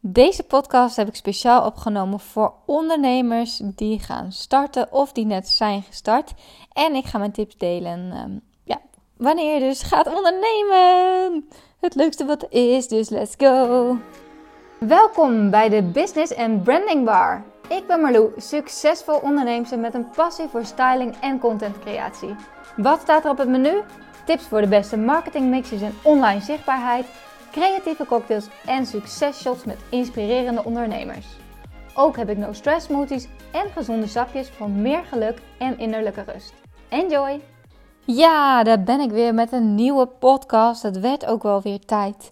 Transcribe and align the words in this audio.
Deze 0.00 0.42
podcast 0.42 0.96
heb 0.96 1.08
ik 1.08 1.14
speciaal 1.14 1.66
opgenomen 1.66 2.20
voor 2.20 2.52
ondernemers 2.64 3.60
die 3.64 3.98
gaan 3.98 4.32
starten 4.32 4.92
of 4.92 5.12
die 5.12 5.26
net 5.26 5.48
zijn 5.48 5.82
gestart. 5.82 6.34
En 6.72 6.94
ik 6.94 7.04
ga 7.04 7.18
mijn 7.18 7.32
tips 7.32 7.56
delen. 7.56 8.16
Um, 8.16 8.40
ja, 8.64 8.80
wanneer 9.16 9.54
je 9.54 9.60
dus 9.60 9.82
gaat 9.82 10.14
ondernemen. 10.16 11.48
Het 11.80 11.94
leukste 11.94 12.24
wat 12.24 12.46
is, 12.50 12.88
dus 12.88 13.08
let's 13.08 13.34
go. 13.36 13.96
Welkom 14.78 15.50
bij 15.50 15.68
de 15.68 15.82
Business 15.82 16.36
and 16.36 16.62
Branding 16.62 17.04
Bar. 17.04 17.44
Ik 17.68 17.86
ben 17.86 18.00
Marlou, 18.00 18.32
succesvol 18.36 19.18
ondernemer 19.18 19.78
met 19.78 19.94
een 19.94 20.10
passie 20.10 20.48
voor 20.48 20.64
styling 20.64 21.16
en 21.20 21.38
contentcreatie. 21.38 22.34
Wat 22.76 23.00
staat 23.00 23.24
er 23.24 23.30
op 23.30 23.38
het 23.38 23.48
menu? 23.48 23.82
Tips 24.24 24.44
voor 24.44 24.60
de 24.60 24.68
beste 24.68 24.96
marketingmixes 24.96 25.80
en 25.80 25.94
online 26.02 26.40
zichtbaarheid 26.40 27.06
creatieve 27.50 28.06
cocktails 28.06 28.46
en 28.66 28.86
successhots 28.86 29.64
met 29.64 29.78
inspirerende 29.90 30.64
ondernemers. 30.64 31.26
Ook 31.94 32.16
heb 32.16 32.28
ik 32.28 32.36
no 32.36 32.52
stress 32.52 32.86
smoothies 32.86 33.26
en 33.52 33.70
gezonde 33.70 34.06
sapjes 34.06 34.48
voor 34.48 34.70
meer 34.70 35.04
geluk 35.04 35.38
en 35.58 35.78
innerlijke 35.78 36.22
rust. 36.22 36.52
Enjoy! 36.88 37.40
Ja, 38.04 38.62
daar 38.62 38.82
ben 38.82 39.00
ik 39.00 39.10
weer 39.10 39.34
met 39.34 39.52
een 39.52 39.74
nieuwe 39.74 40.06
podcast. 40.06 40.82
Het 40.82 41.00
werd 41.00 41.26
ook 41.26 41.42
wel 41.42 41.62
weer 41.62 41.84
tijd. 41.84 42.30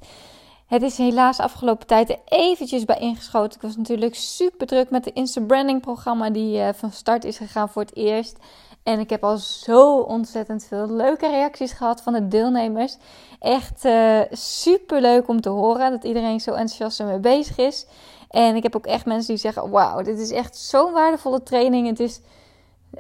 Het 0.67 0.83
is 0.83 0.99
helaas 0.99 1.39
afgelopen 1.39 1.87
tijd 1.87 2.11
er 2.11 2.85
bij 2.85 2.99
ingeschoten. 2.99 3.57
Ik 3.57 3.63
was 3.63 3.77
natuurlijk 3.77 4.15
super 4.15 4.67
druk 4.67 4.91
met 4.91 5.05
de 5.05 5.13
Insta 5.13 5.41
Branding 5.41 5.81
programma 5.81 6.31
die 6.31 6.59
uh, 6.59 6.69
van 6.75 6.93
start 6.93 7.25
is 7.25 7.37
gegaan 7.37 7.69
voor 7.69 7.83
het 7.83 7.97
eerst. 7.97 8.39
En 8.87 9.01
ik 9.01 9.11
heb 9.11 9.25
al 9.25 9.37
zo 9.37 9.99
ontzettend 9.99 10.65
veel 10.65 10.91
leuke 10.91 11.31
reacties 11.31 11.73
gehad 11.73 12.03
van 12.03 12.13
de 12.13 12.29
deelnemers. 12.29 12.97
Echt 13.39 13.85
uh, 13.85 14.21
eh, 14.21 14.27
super 14.33 15.01
leuk 15.01 15.29
om 15.29 15.41
te 15.41 15.49
horen 15.49 15.91
dat 15.91 16.05
iedereen 16.05 16.41
zo 16.41 16.51
enthousiast 16.51 17.01
ermee 17.01 17.19
bezig 17.19 17.57
is. 17.59 17.87
En 18.31 18.57
ik 18.57 18.63
heb 18.63 18.77
ook 18.77 18.87
echt 18.87 19.07
mensen 19.07 19.29
die 19.29 19.43
zeggen: 19.43 19.71
Wauw, 19.71 20.03
dit 20.03 20.19
is 20.19 20.31
echt 20.31 20.57
zo'n 20.57 20.93
waardevolle 20.93 21.43
training. 21.43 21.87
Het, 21.87 22.01
is, 22.01 22.21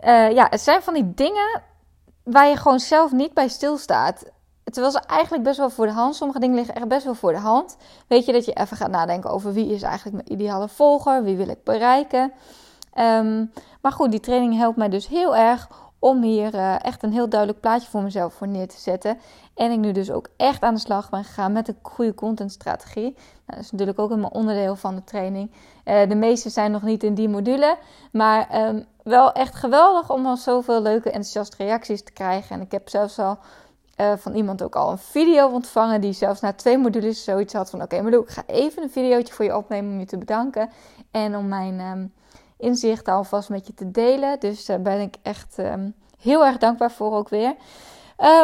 uh, 0.05 0.31
ja, 0.31 0.47
het 0.51 0.61
zijn 0.61 0.83
van 0.83 0.95
die 0.95 1.15
dingen 1.15 1.62
waar 2.23 2.48
je 2.48 2.56
gewoon 2.56 2.81
zelf 2.81 3.12
niet 3.12 3.34
bij 3.34 3.48
stilstaat. 3.48 4.25
Terwijl 4.65 4.93
ze 4.93 5.00
eigenlijk 5.00 5.45
best 5.45 5.59
wel 5.59 5.71
voor 5.71 5.87
de 5.87 5.93
hand. 5.93 6.17
Sommige 6.17 6.41
dingen 6.41 6.56
liggen 6.56 6.75
echt 6.75 6.89
best 6.89 7.05
wel 7.05 7.15
voor 7.15 7.33
de 7.33 7.39
hand. 7.39 7.77
Weet 8.06 8.25
je 8.25 8.33
dat 8.33 8.45
je 8.45 8.53
even 8.53 8.77
gaat 8.77 8.91
nadenken 8.91 9.31
over 9.31 9.53
wie 9.53 9.73
is 9.73 9.83
eigenlijk 9.83 10.17
mijn 10.17 10.41
ideale 10.41 10.69
volger, 10.69 11.23
wie 11.23 11.37
wil 11.37 11.48
ik 11.48 11.65
bereiken. 11.65 12.33
Um, 12.98 13.52
maar 13.80 13.92
goed, 13.92 14.11
die 14.11 14.20
training 14.20 14.56
helpt 14.56 14.77
mij 14.77 14.89
dus 14.89 15.08
heel 15.08 15.36
erg 15.36 15.69
om 15.98 16.22
hier 16.22 16.55
uh, 16.55 16.84
echt 16.84 17.03
een 17.03 17.12
heel 17.12 17.28
duidelijk 17.28 17.61
plaatje 17.61 17.91
voor 17.91 18.03
mezelf 18.03 18.34
voor 18.34 18.48
neer 18.48 18.69
te 18.69 18.80
zetten. 18.80 19.19
En 19.55 19.70
ik 19.70 19.78
nu 19.78 19.92
dus 19.92 20.11
ook 20.11 20.28
echt 20.36 20.62
aan 20.62 20.75
de 20.75 20.80
slag 20.80 21.11
ben 21.11 21.25
gegaan 21.25 21.53
met 21.53 21.69
een 21.69 21.78
goede 21.83 22.14
contentstrategie. 22.14 23.03
Nou, 23.03 23.14
dat 23.47 23.58
is 23.58 23.70
natuurlijk 23.70 23.98
ook 23.98 24.11
een 24.11 24.30
onderdeel 24.30 24.77
van 24.77 24.94
de 24.94 25.05
training. 25.05 25.50
Uh, 25.84 26.08
de 26.08 26.14
meeste 26.14 26.50
zijn 26.50 26.70
nog 26.70 26.83
niet 26.83 27.03
in 27.03 27.14
die 27.14 27.28
module. 27.28 27.77
Maar 28.12 28.69
um, 28.69 28.84
wel 29.03 29.33
echt 29.33 29.55
geweldig 29.55 30.10
om 30.10 30.27
al 30.27 30.36
zoveel 30.36 30.83
leuke 30.83 31.08
enthousiaste 31.08 31.56
reacties 31.56 32.03
te 32.03 32.12
krijgen. 32.12 32.56
En 32.56 32.62
ik 32.62 32.72
heb 32.72 32.88
zelfs 32.88 33.19
al 33.19 33.38
uh, 34.00 34.12
van 34.16 34.34
iemand 34.34 34.62
ook 34.62 34.77
al 34.77 34.91
een 34.91 34.98
video 34.98 35.48
ontvangen. 35.48 36.00
Die 36.00 36.12
zelfs 36.12 36.41
na 36.41 36.53
twee 36.53 36.78
modules 36.78 37.25
zoiets 37.25 37.53
had 37.53 37.70
van... 37.70 37.83
Oké, 37.83 38.03
maar 38.03 38.12
ik 38.12 38.28
ga 38.28 38.42
even 38.47 38.83
een 38.83 38.91
videootje 38.91 39.34
voor 39.34 39.44
je 39.44 39.56
opnemen 39.56 39.92
om 39.92 39.98
je 39.98 40.06
te 40.06 40.19
bedanken. 40.19 40.70
En 41.10 41.36
om 41.36 41.48
mijn... 41.48 41.81
Um, 41.81 42.12
inzichten 42.59 43.12
alvast 43.12 43.49
met 43.49 43.67
je 43.67 43.75
te 43.75 43.91
delen. 43.91 44.41
Dus 44.41 44.67
daar 44.67 44.83
ben 44.83 45.01
ik 45.01 45.17
echt 45.23 45.59
um, 45.59 45.95
heel 46.19 46.45
erg 46.45 46.59
dankbaar 46.59 46.91
voor 46.91 47.12
ook 47.12 47.29
weer. 47.29 47.55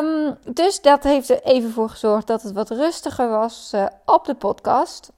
Um, 0.01 0.37
dus 0.55 0.81
dat 0.81 1.03
heeft 1.03 1.29
er 1.31 1.43
even 1.43 1.71
voor 1.71 1.89
gezorgd 1.89 2.27
dat 2.27 2.43
het 2.43 2.53
wat 2.53 2.71
rustiger 2.71 3.29
was 3.29 3.73
uh, 3.75 3.87
op 4.05 4.25
de 4.25 4.35
podcast. 4.35 5.13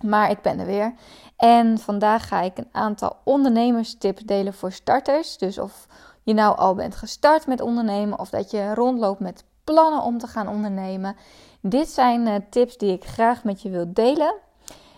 Maar 0.00 0.30
ik 0.30 0.42
ben 0.42 0.58
er 0.58 0.66
weer. 0.66 0.94
En 1.36 1.78
vandaag 1.78 2.28
ga 2.28 2.40
ik 2.40 2.58
een 2.58 2.68
aantal 2.72 3.16
ondernemerstips 3.24 4.22
delen 4.22 4.54
voor 4.54 4.72
starters. 4.72 5.38
Dus 5.38 5.58
of 5.58 5.86
je 6.22 6.34
nou 6.34 6.56
al 6.56 6.74
bent 6.74 6.96
gestart 6.96 7.46
met 7.46 7.60
ondernemen 7.60 8.18
of 8.18 8.30
dat 8.30 8.50
je 8.50 8.74
rondloopt 8.74 9.20
met 9.20 9.44
plannen 9.64 10.02
om 10.02 10.18
te 10.18 10.26
gaan 10.26 10.48
ondernemen. 10.48 11.16
Dit 11.60 11.88
zijn 11.88 12.26
uh, 12.26 12.34
tips 12.50 12.76
die 12.76 12.92
ik 12.92 13.04
graag 13.04 13.44
met 13.44 13.62
je 13.62 13.70
wil 13.70 13.92
delen. 13.92 14.34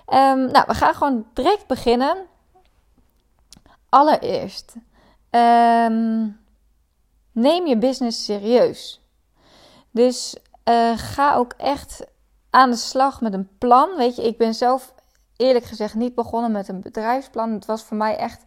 Um, 0.07 0.51
nou, 0.51 0.65
we 0.67 0.75
gaan 0.75 0.95
gewoon 0.95 1.27
direct 1.33 1.67
beginnen. 1.67 2.17
Allereerst, 3.95 4.75
um, 5.31 6.41
neem 7.33 7.67
je 7.67 7.79
business 7.79 8.25
serieus. 8.25 9.01
Dus 9.91 10.37
uh, 10.69 10.93
ga 10.97 11.35
ook 11.35 11.53
echt 11.53 12.07
aan 12.51 12.71
de 12.71 12.77
slag 12.77 13.21
met 13.21 13.33
een 13.33 13.49
plan. 13.59 13.97
Weet 13.97 14.17
je, 14.17 14.27
ik 14.27 14.39
ben 14.39 14.55
zelf 14.55 14.95
eerlijk 15.37 15.65
gezegd 15.65 15.95
niet 15.95 16.15
begonnen 16.15 16.53
met 16.53 16.69
een 16.69 16.81
bedrijfsplan. 16.81 17.53
Het 17.53 17.67
was 17.67 17.85
voor 17.85 17.97
mij 17.97 18.17
echt 18.17 18.45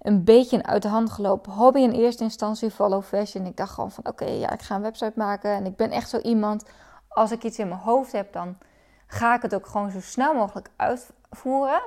een 0.00 0.24
beetje 0.24 0.56
een 0.56 0.66
uit 0.66 0.82
de 0.82 0.88
hand 0.88 1.10
gelopen 1.10 1.52
hobby 1.52 1.80
in 1.80 1.92
eerste 1.92 2.22
instantie, 2.22 2.70
follow 2.70 3.02
fashion. 3.02 3.46
Ik 3.46 3.56
dacht 3.56 3.74
gewoon 3.74 3.92
van 3.92 4.06
oké, 4.06 4.24
ja, 4.24 4.50
ik 4.50 4.62
ga 4.62 4.74
een 4.74 4.82
website 4.82 5.12
maken. 5.14 5.50
En 5.50 5.66
ik 5.66 5.76
ben 5.76 5.90
echt 5.90 6.08
zo 6.08 6.18
iemand, 6.18 6.64
als 7.08 7.30
ik 7.30 7.44
iets 7.44 7.58
in 7.58 7.68
mijn 7.68 7.80
hoofd 7.80 8.12
heb, 8.12 8.32
dan 8.32 8.58
ga 9.06 9.34
ik 9.34 9.42
het 9.42 9.54
ook 9.54 9.66
gewoon 9.66 9.90
zo 9.90 10.00
snel 10.00 10.34
mogelijk 10.34 10.70
uitvoeren. 10.76 11.82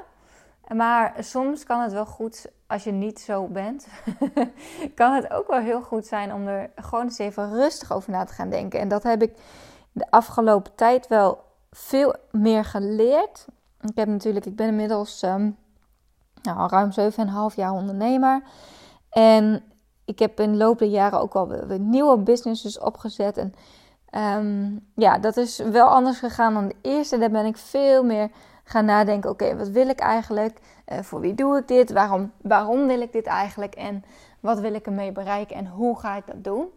Maar 0.76 1.16
soms 1.20 1.64
kan 1.64 1.82
het 1.82 1.92
wel 1.92 2.06
goed, 2.06 2.52
als 2.68 2.84
je 2.84 2.92
niet 2.92 3.20
zo 3.20 3.48
bent, 3.48 3.88
kan 4.96 5.14
het 5.14 5.32
ook 5.32 5.48
wel 5.48 5.60
heel 5.60 5.82
goed 5.82 6.06
zijn 6.06 6.34
om 6.34 6.48
er 6.48 6.70
gewoon 6.76 7.04
eens 7.04 7.18
even 7.18 7.54
rustig 7.54 7.92
over 7.92 8.12
na 8.12 8.24
te 8.24 8.34
gaan 8.34 8.50
denken. 8.50 8.80
En 8.80 8.88
dat 8.88 9.04
heb 9.04 9.22
ik 9.22 9.34
de 9.92 10.12
afgelopen 10.12 10.76
tijd 10.76 11.08
wel 11.08 11.44
veel 11.72 12.16
meer 12.32 12.66
geleerd. 12.66 13.46
Ik 13.82 13.96
heb 13.96 14.08
natuurlijk, 14.08 14.46
ik 14.46 14.56
ben 14.56 14.68
inmiddels 14.68 15.22
um, 15.24 15.58
nou, 16.42 16.70
ruim 16.70 16.92
7,5 17.52 17.56
jaar 17.56 17.72
ondernemer. 17.72 18.44
En 19.10 19.64
ik 20.06 20.20
heb 20.20 20.40
in 20.40 20.52
de 20.52 20.58
loop 20.58 20.80
der 20.80 20.88
jaren 20.88 21.20
ook 21.20 21.34
al 21.34 21.48
weer 21.48 21.80
nieuwe 21.80 22.18
businesses 22.18 22.80
opgezet. 22.80 23.38
En 23.38 23.54
um, 24.46 24.88
ja, 24.96 25.18
dat 25.18 25.38
is 25.38 25.58
wel 25.58 25.88
anders 25.88 26.20
gegaan 26.20 26.54
dan 26.54 26.68
de 26.68 26.76
eerste. 26.82 27.18
Daar 27.18 27.32
ben 27.32 27.46
ik 27.46 27.58
veel 27.58 28.04
meer 28.04 28.30
gaan 28.70 28.86
nadenken: 28.86 29.30
oké, 29.30 29.58
wat 29.58 29.70
wil 29.70 29.88
ik 29.88 30.00
eigenlijk? 30.00 30.60
Uh, 30.88 31.00
voor 31.00 31.20
wie 31.20 31.36
doe 31.36 31.58
ik 31.58 31.68
dit? 31.68 31.92
Waarom, 31.92 32.32
waarom 32.42 32.88
wil 32.88 33.02
ik 33.02 33.12
dit 33.12 33.26
eigenlijk? 33.26 33.76
En 33.76 34.04
wat 34.40 34.60
wil 34.60 34.74
ik 34.74 34.86
ermee 34.86 35.12
bereiken? 35.12 35.56
En 35.56 35.68
hoe 35.68 36.00
ga 36.00 36.16
ik 36.16 36.28
dat 36.28 36.44
doen? 36.44 36.68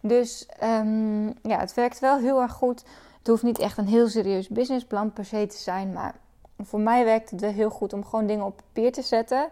Dus 0.00 0.48
um, 0.62 1.26
ja, 1.42 1.58
het 1.58 1.74
werkt 1.74 1.98
wel 1.98 2.18
heel 2.18 2.40
erg 2.40 2.52
goed. 2.52 2.84
Het 3.18 3.26
hoeft 3.26 3.42
niet 3.42 3.58
echt 3.58 3.78
een 3.78 3.86
heel 3.86 4.08
serieus 4.08 4.48
businessplan 4.48 5.12
per 5.12 5.24
se 5.24 5.46
te 5.46 5.56
zijn, 5.56 5.92
maar 5.92 6.14
voor 6.62 6.80
mij 6.80 7.04
werkt 7.04 7.30
het 7.30 7.40
wel 7.40 7.50
heel 7.50 7.70
goed 7.70 7.92
om 7.92 8.04
gewoon 8.04 8.26
dingen 8.26 8.44
op 8.44 8.56
papier 8.56 8.92
te 8.92 9.02
zetten. 9.02 9.48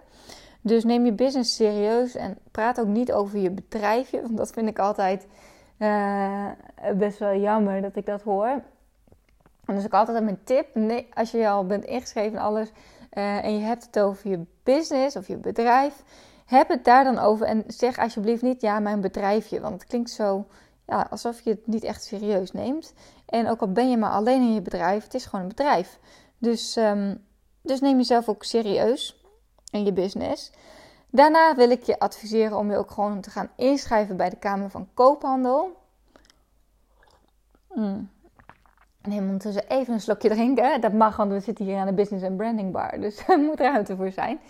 Dus 0.61 0.85
neem 0.85 1.05
je 1.05 1.13
business 1.13 1.55
serieus 1.55 2.15
en 2.15 2.39
praat 2.51 2.81
ook 2.81 2.87
niet 2.87 3.13
over 3.13 3.39
je 3.39 3.51
bedrijfje, 3.51 4.23
want 4.27 4.37
dat 4.37 4.51
vind 4.51 4.69
ik 4.69 4.79
altijd 4.79 5.27
uh, 5.79 6.47
best 6.95 7.19
wel 7.19 7.35
jammer 7.35 7.83
dat 7.83 7.97
ik 7.97 8.07
dat 8.07 8.23
hoor. 8.23 8.63
En 9.73 9.79
dus 9.79 9.87
ik 9.87 9.95
altijd 9.95 10.25
mijn 10.25 10.45
tip, 10.45 10.75
nee, 10.75 11.09
als 11.15 11.31
je 11.31 11.49
al 11.49 11.67
bent 11.67 11.85
ingeschreven 11.85 12.39
en 12.39 12.45
alles 12.45 12.69
uh, 13.13 13.45
en 13.45 13.59
je 13.59 13.65
hebt 13.65 13.85
het 13.87 13.99
over 13.99 14.31
je 14.31 14.45
business 14.63 15.17
of 15.17 15.27
je 15.27 15.37
bedrijf, 15.37 16.03
heb 16.47 16.69
het 16.69 16.85
daar 16.85 17.05
dan 17.05 17.19
over 17.19 17.47
en 17.47 17.65
zeg 17.67 17.99
alsjeblieft 17.99 18.43
niet 18.43 18.61
ja, 18.61 18.79
mijn 18.79 19.01
bedrijfje, 19.01 19.61
want 19.61 19.75
het 19.75 19.85
klinkt 19.85 20.11
zo 20.11 20.47
ja, 20.87 21.07
alsof 21.11 21.41
je 21.41 21.51
het 21.51 21.67
niet 21.67 21.85
echt 21.85 22.05
serieus 22.05 22.53
neemt. 22.53 22.95
En 23.27 23.49
ook 23.49 23.61
al 23.61 23.73
ben 23.73 23.91
je 23.91 23.97
maar 23.97 24.11
alleen 24.11 24.43
in 24.43 24.55
je 24.55 24.63
bedrijf, 24.63 25.05
het 25.05 25.15
is 25.15 25.25
gewoon 25.25 25.41
een 25.41 25.49
bedrijf. 25.49 25.99
Dus, 26.39 26.77
um, 26.77 27.27
dus 27.63 27.81
neem 27.81 27.97
jezelf 27.97 28.29
ook 28.29 28.45
serieus 28.45 29.25
in 29.71 29.85
je 29.85 29.93
business. 29.93 30.53
Daarna 31.11 31.55
wil 31.55 31.71
ik 31.71 31.83
je 31.83 31.99
adviseren 31.99 32.59
om 32.59 32.71
je 32.71 32.77
ook 32.77 32.91
gewoon 32.91 33.21
te 33.21 33.31
gaan 33.31 33.51
inschrijven 33.57 34.17
bij 34.17 34.31
de 34.31 34.39
Kamer 34.39 34.71
van 34.71 34.89
Koophandel. 34.95 35.77
Mm. 37.75 38.11
Neem 39.03 39.25
ondertussen 39.25 39.69
even 39.69 39.95
een 39.95 40.01
slokje 40.01 40.29
drinken. 40.29 40.81
Dat 40.81 40.93
mag, 40.93 41.17
want 41.17 41.33
we 41.33 41.41
zitten 41.41 41.65
hier 41.65 41.77
aan 41.77 41.87
de 41.87 41.93
Business 41.93 42.25
and 42.25 42.37
Branding 42.37 42.73
Bar. 42.73 43.01
Dus 43.01 43.19
er 43.29 43.39
moet 43.39 43.61
ruimte 43.61 43.97
voor 43.97 44.11
zijn. 44.11 44.41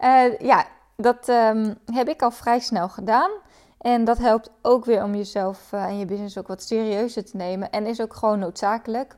Uh, 0.00 0.38
ja, 0.38 0.66
dat 0.96 1.28
um, 1.28 1.74
heb 1.92 2.08
ik 2.08 2.22
al 2.22 2.30
vrij 2.30 2.58
snel 2.58 2.88
gedaan. 2.88 3.30
En 3.78 4.04
dat 4.04 4.18
helpt 4.18 4.50
ook 4.62 4.84
weer 4.84 5.02
om 5.02 5.14
jezelf 5.14 5.72
uh, 5.72 5.84
en 5.84 5.98
je 5.98 6.04
business 6.04 6.38
ook 6.38 6.46
wat 6.46 6.62
serieuzer 6.62 7.24
te 7.24 7.36
nemen. 7.36 7.70
En 7.70 7.86
is 7.86 8.00
ook 8.00 8.14
gewoon 8.14 8.38
noodzakelijk. 8.38 9.16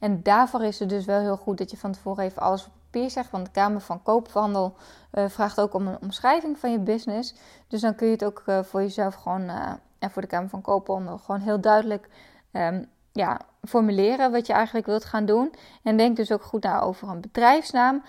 En 0.00 0.22
daarvoor 0.22 0.64
is 0.64 0.78
het 0.78 0.88
dus 0.88 1.04
wel 1.04 1.20
heel 1.20 1.36
goed 1.36 1.58
dat 1.58 1.70
je 1.70 1.76
van 1.76 1.92
tevoren 1.92 2.24
even 2.24 2.42
alles 2.42 2.66
op 2.66 2.72
papier 2.90 3.10
zegt. 3.10 3.30
Want 3.30 3.44
de 3.44 3.50
Kamer 3.50 3.80
van 3.80 4.02
Koophandel 4.02 4.74
uh, 5.12 5.28
vraagt 5.28 5.60
ook 5.60 5.74
om 5.74 5.86
een 5.86 5.98
omschrijving 6.00 6.58
van 6.58 6.70
je 6.70 6.78
business. 6.78 7.34
Dus 7.68 7.80
dan 7.80 7.94
kun 7.94 8.06
je 8.06 8.12
het 8.12 8.24
ook 8.24 8.44
voor 8.62 8.80
jezelf 8.80 9.14
gewoon 9.14 9.48
en 9.98 10.10
voor 10.10 10.22
de 10.22 10.28
Kamer 10.28 10.48
van 10.48 10.60
Koophandel 10.60 11.18
gewoon 11.18 11.40
heel 11.40 11.60
duidelijk 11.60 12.08
um, 12.52 12.88
ja, 13.14 13.40
formuleren 13.62 14.32
wat 14.32 14.46
je 14.46 14.52
eigenlijk 14.52 14.86
wilt 14.86 15.04
gaan 15.04 15.26
doen. 15.26 15.54
En 15.82 15.96
denk 15.96 16.16
dus 16.16 16.32
ook 16.32 16.42
goed 16.42 16.62
na 16.62 16.80
over 16.80 17.08
een 17.08 17.20
bedrijfsnaam. 17.20 18.02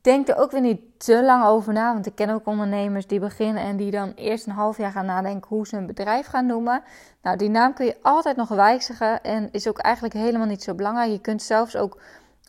Denk 0.00 0.28
er 0.28 0.36
ook 0.36 0.50
weer 0.50 0.60
niet 0.60 0.80
te 0.96 1.24
lang 1.24 1.44
over 1.44 1.72
na, 1.72 1.92
want 1.92 2.06
ik 2.06 2.14
ken 2.14 2.30
ook 2.30 2.46
ondernemers 2.46 3.06
die 3.06 3.20
beginnen 3.20 3.62
en 3.62 3.76
die 3.76 3.90
dan 3.90 4.12
eerst 4.14 4.46
een 4.46 4.52
half 4.52 4.76
jaar 4.76 4.92
gaan 4.92 5.06
nadenken 5.06 5.48
hoe 5.48 5.66
ze 5.66 5.76
een 5.76 5.86
bedrijf 5.86 6.26
gaan 6.26 6.46
noemen. 6.46 6.82
Nou, 7.22 7.36
die 7.36 7.48
naam 7.48 7.74
kun 7.74 7.86
je 7.86 7.96
altijd 8.02 8.36
nog 8.36 8.48
wijzigen 8.48 9.22
en 9.22 9.48
is 9.52 9.68
ook 9.68 9.78
eigenlijk 9.78 10.14
helemaal 10.14 10.46
niet 10.46 10.62
zo 10.62 10.74
belangrijk. 10.74 11.10
Je 11.10 11.20
kunt 11.20 11.42
zelfs 11.42 11.76
ook 11.76 12.00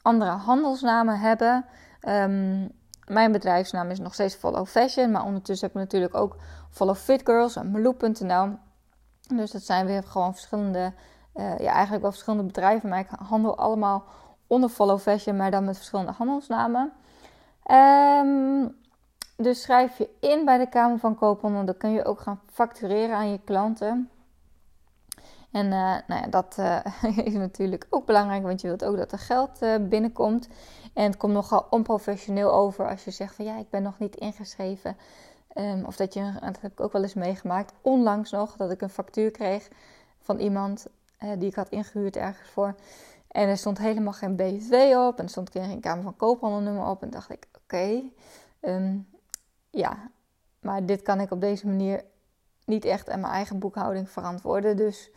andere 0.02 0.32
handelsnamen 0.32 1.20
hebben. 1.20 1.66
Ehm, 2.02 2.68
mijn 3.08 3.32
bedrijfsnaam 3.32 3.90
is 3.90 4.00
nog 4.00 4.14
steeds 4.14 4.36
Follow 4.36 4.68
Fashion, 4.68 5.12
maar 5.12 5.26
ondertussen 5.26 5.68
heb 5.68 5.76
ik 5.76 5.82
natuurlijk 5.82 6.16
ook 6.16 6.36
Follow 6.70 6.96
Fit 6.96 7.22
Girls 7.24 7.56
en 7.56 7.72
Meloop.nl. 7.72 8.58
Dus 9.28 9.52
dat 9.52 9.62
zijn 9.62 9.86
weer 9.86 10.04
gewoon 10.04 10.34
verschillende, 10.34 10.94
uh, 11.36 11.58
ja, 11.58 11.72
eigenlijk 11.72 12.02
wel 12.02 12.12
verschillende 12.12 12.46
bedrijven, 12.46 12.90
maar 12.90 13.00
ik 13.00 13.10
handel 13.26 13.58
allemaal 13.58 14.04
onder 14.48 14.70
Follow 14.70 15.00
Fashion, 15.00 15.38
maar 15.38 15.52
dan 15.52 15.66
met 15.66 15.76
verschillende 15.76 16.12
handelsnamen. 16.12 16.92
Um, 17.72 18.76
dus 19.38 19.62
schrijf 19.62 19.98
je 19.98 20.10
in 20.20 20.46
bij 20.46 20.58
de 20.58 20.70
Kamer 20.70 21.00
van 21.00 21.16
Koophandel. 21.16 21.66
Dan 21.66 21.78
kun 21.78 21.92
je 21.92 22.06
ook 22.06 22.20
gaan 22.20 22.42
factureren 22.52 23.16
aan 23.16 23.32
je 23.32 23.40
klanten. 23.44 24.10
En 25.52 25.66
uh, 25.66 25.72
nou 26.08 26.22
ja, 26.22 26.28
dat 26.28 26.58
uh, 26.60 26.80
is 27.28 27.34
natuurlijk 27.34 27.88
ook 27.90 28.06
belangrijk, 28.06 28.44
want 28.44 28.62
je 28.62 28.68
wilt 28.68 28.86
ook 28.86 28.98
dat 28.98 29.12
er 29.12 29.20
geld 29.20 29.60
binnenkomt. 29.90 30.50
En 30.94 31.04
het 31.04 31.18
komt 31.18 31.34
nogal 31.34 31.68
onprofessioneel 31.70 32.52
over 32.54 32.90
als 32.90 33.04
je 33.04 33.12
zegt 33.12 33.36
van 33.36 33.46
ja, 33.46 33.58
ik 33.58 33.70
ben 33.70 33.84
nog 33.84 34.00
niet 34.00 34.16
ingeschreven. 34.16 34.98
Um, 35.56 35.86
of 35.86 35.96
dat 35.96 36.14
je, 36.14 36.34
dat 36.42 36.62
heb 36.62 36.72
ik 36.72 36.80
ook 36.80 36.92
wel 36.92 37.02
eens 37.02 37.14
meegemaakt, 37.14 37.74
onlangs 37.82 38.32
nog, 38.32 38.56
dat 38.56 38.72
ik 38.72 38.82
een 38.82 38.90
factuur 38.90 39.32
kreeg 39.32 39.70
van 40.20 40.40
iemand 40.40 40.88
die 41.38 41.50
ik 41.50 41.56
had 41.56 41.70
ingehuurd 41.70 42.16
ergens 42.16 42.50
voor. 42.50 42.76
En 43.28 43.48
er 43.48 43.58
stond 43.58 43.78
helemaal 43.78 44.14
geen 44.14 44.36
BTW 44.36 44.74
op 44.98 45.18
en 45.18 45.24
er 45.24 45.30
stond 45.30 45.52
geen 45.52 45.80
Kamer 45.80 46.04
van 46.04 46.16
Koophandelnummer 46.16 46.88
op. 46.88 47.02
En 47.02 47.10
dacht 47.10 47.30
ik, 47.30 47.48
oké, 47.64 48.02
ehm, 48.60 48.98
ja, 49.70 50.10
maar 50.60 50.86
dit 50.86 51.02
kan 51.02 51.20
ik 51.20 51.32
op 51.32 51.42
deze 51.42 51.68
manier 51.68 52.04
niet 52.66 52.86
echt 52.86 53.10
aan 53.10 53.20
mijn 53.20 53.34
eigen 53.34 53.60
boekhouding 53.60 54.10
verantwoorden. 54.10 54.78
Dus 54.78 55.12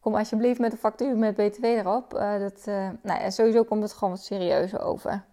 kom 0.00 0.14
alsjeblieft 0.14 0.60
met 0.60 0.72
een 0.72 0.78
factuur 0.78 1.16
met 1.16 1.34
BTW 1.34 1.64
erop. 1.64 2.14
Uh, 2.14 2.38
dat, 2.38 2.64
uh, 2.68 2.88
nou 3.02 3.20
ja, 3.20 3.30
sowieso 3.30 3.64
komt 3.64 3.82
het 3.82 3.92
gewoon 3.92 4.14
wat 4.14 4.22
serieuzer 4.22 4.80
over. 4.80 5.24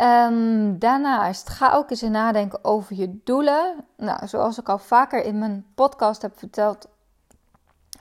Um, 0.00 0.78
daarnaast 0.78 1.48
ga 1.48 1.72
ook 1.72 1.90
eens 1.90 2.00
nadenken 2.00 2.64
over 2.64 2.96
je 2.96 3.20
doelen. 3.24 3.84
Nou, 3.96 4.26
zoals 4.26 4.58
ik 4.58 4.68
al 4.68 4.78
vaker 4.78 5.24
in 5.24 5.38
mijn 5.38 5.66
podcast 5.74 6.22
heb 6.22 6.38
verteld, 6.38 6.88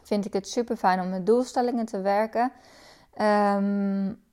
vind 0.04 0.26
ik 0.26 0.34
het 0.34 0.48
super 0.48 0.76
fijn 0.76 1.00
om 1.00 1.10
met 1.10 1.26
doelstellingen 1.26 1.86
te 1.86 2.02
werken. 2.02 2.52
Um, 3.22 4.24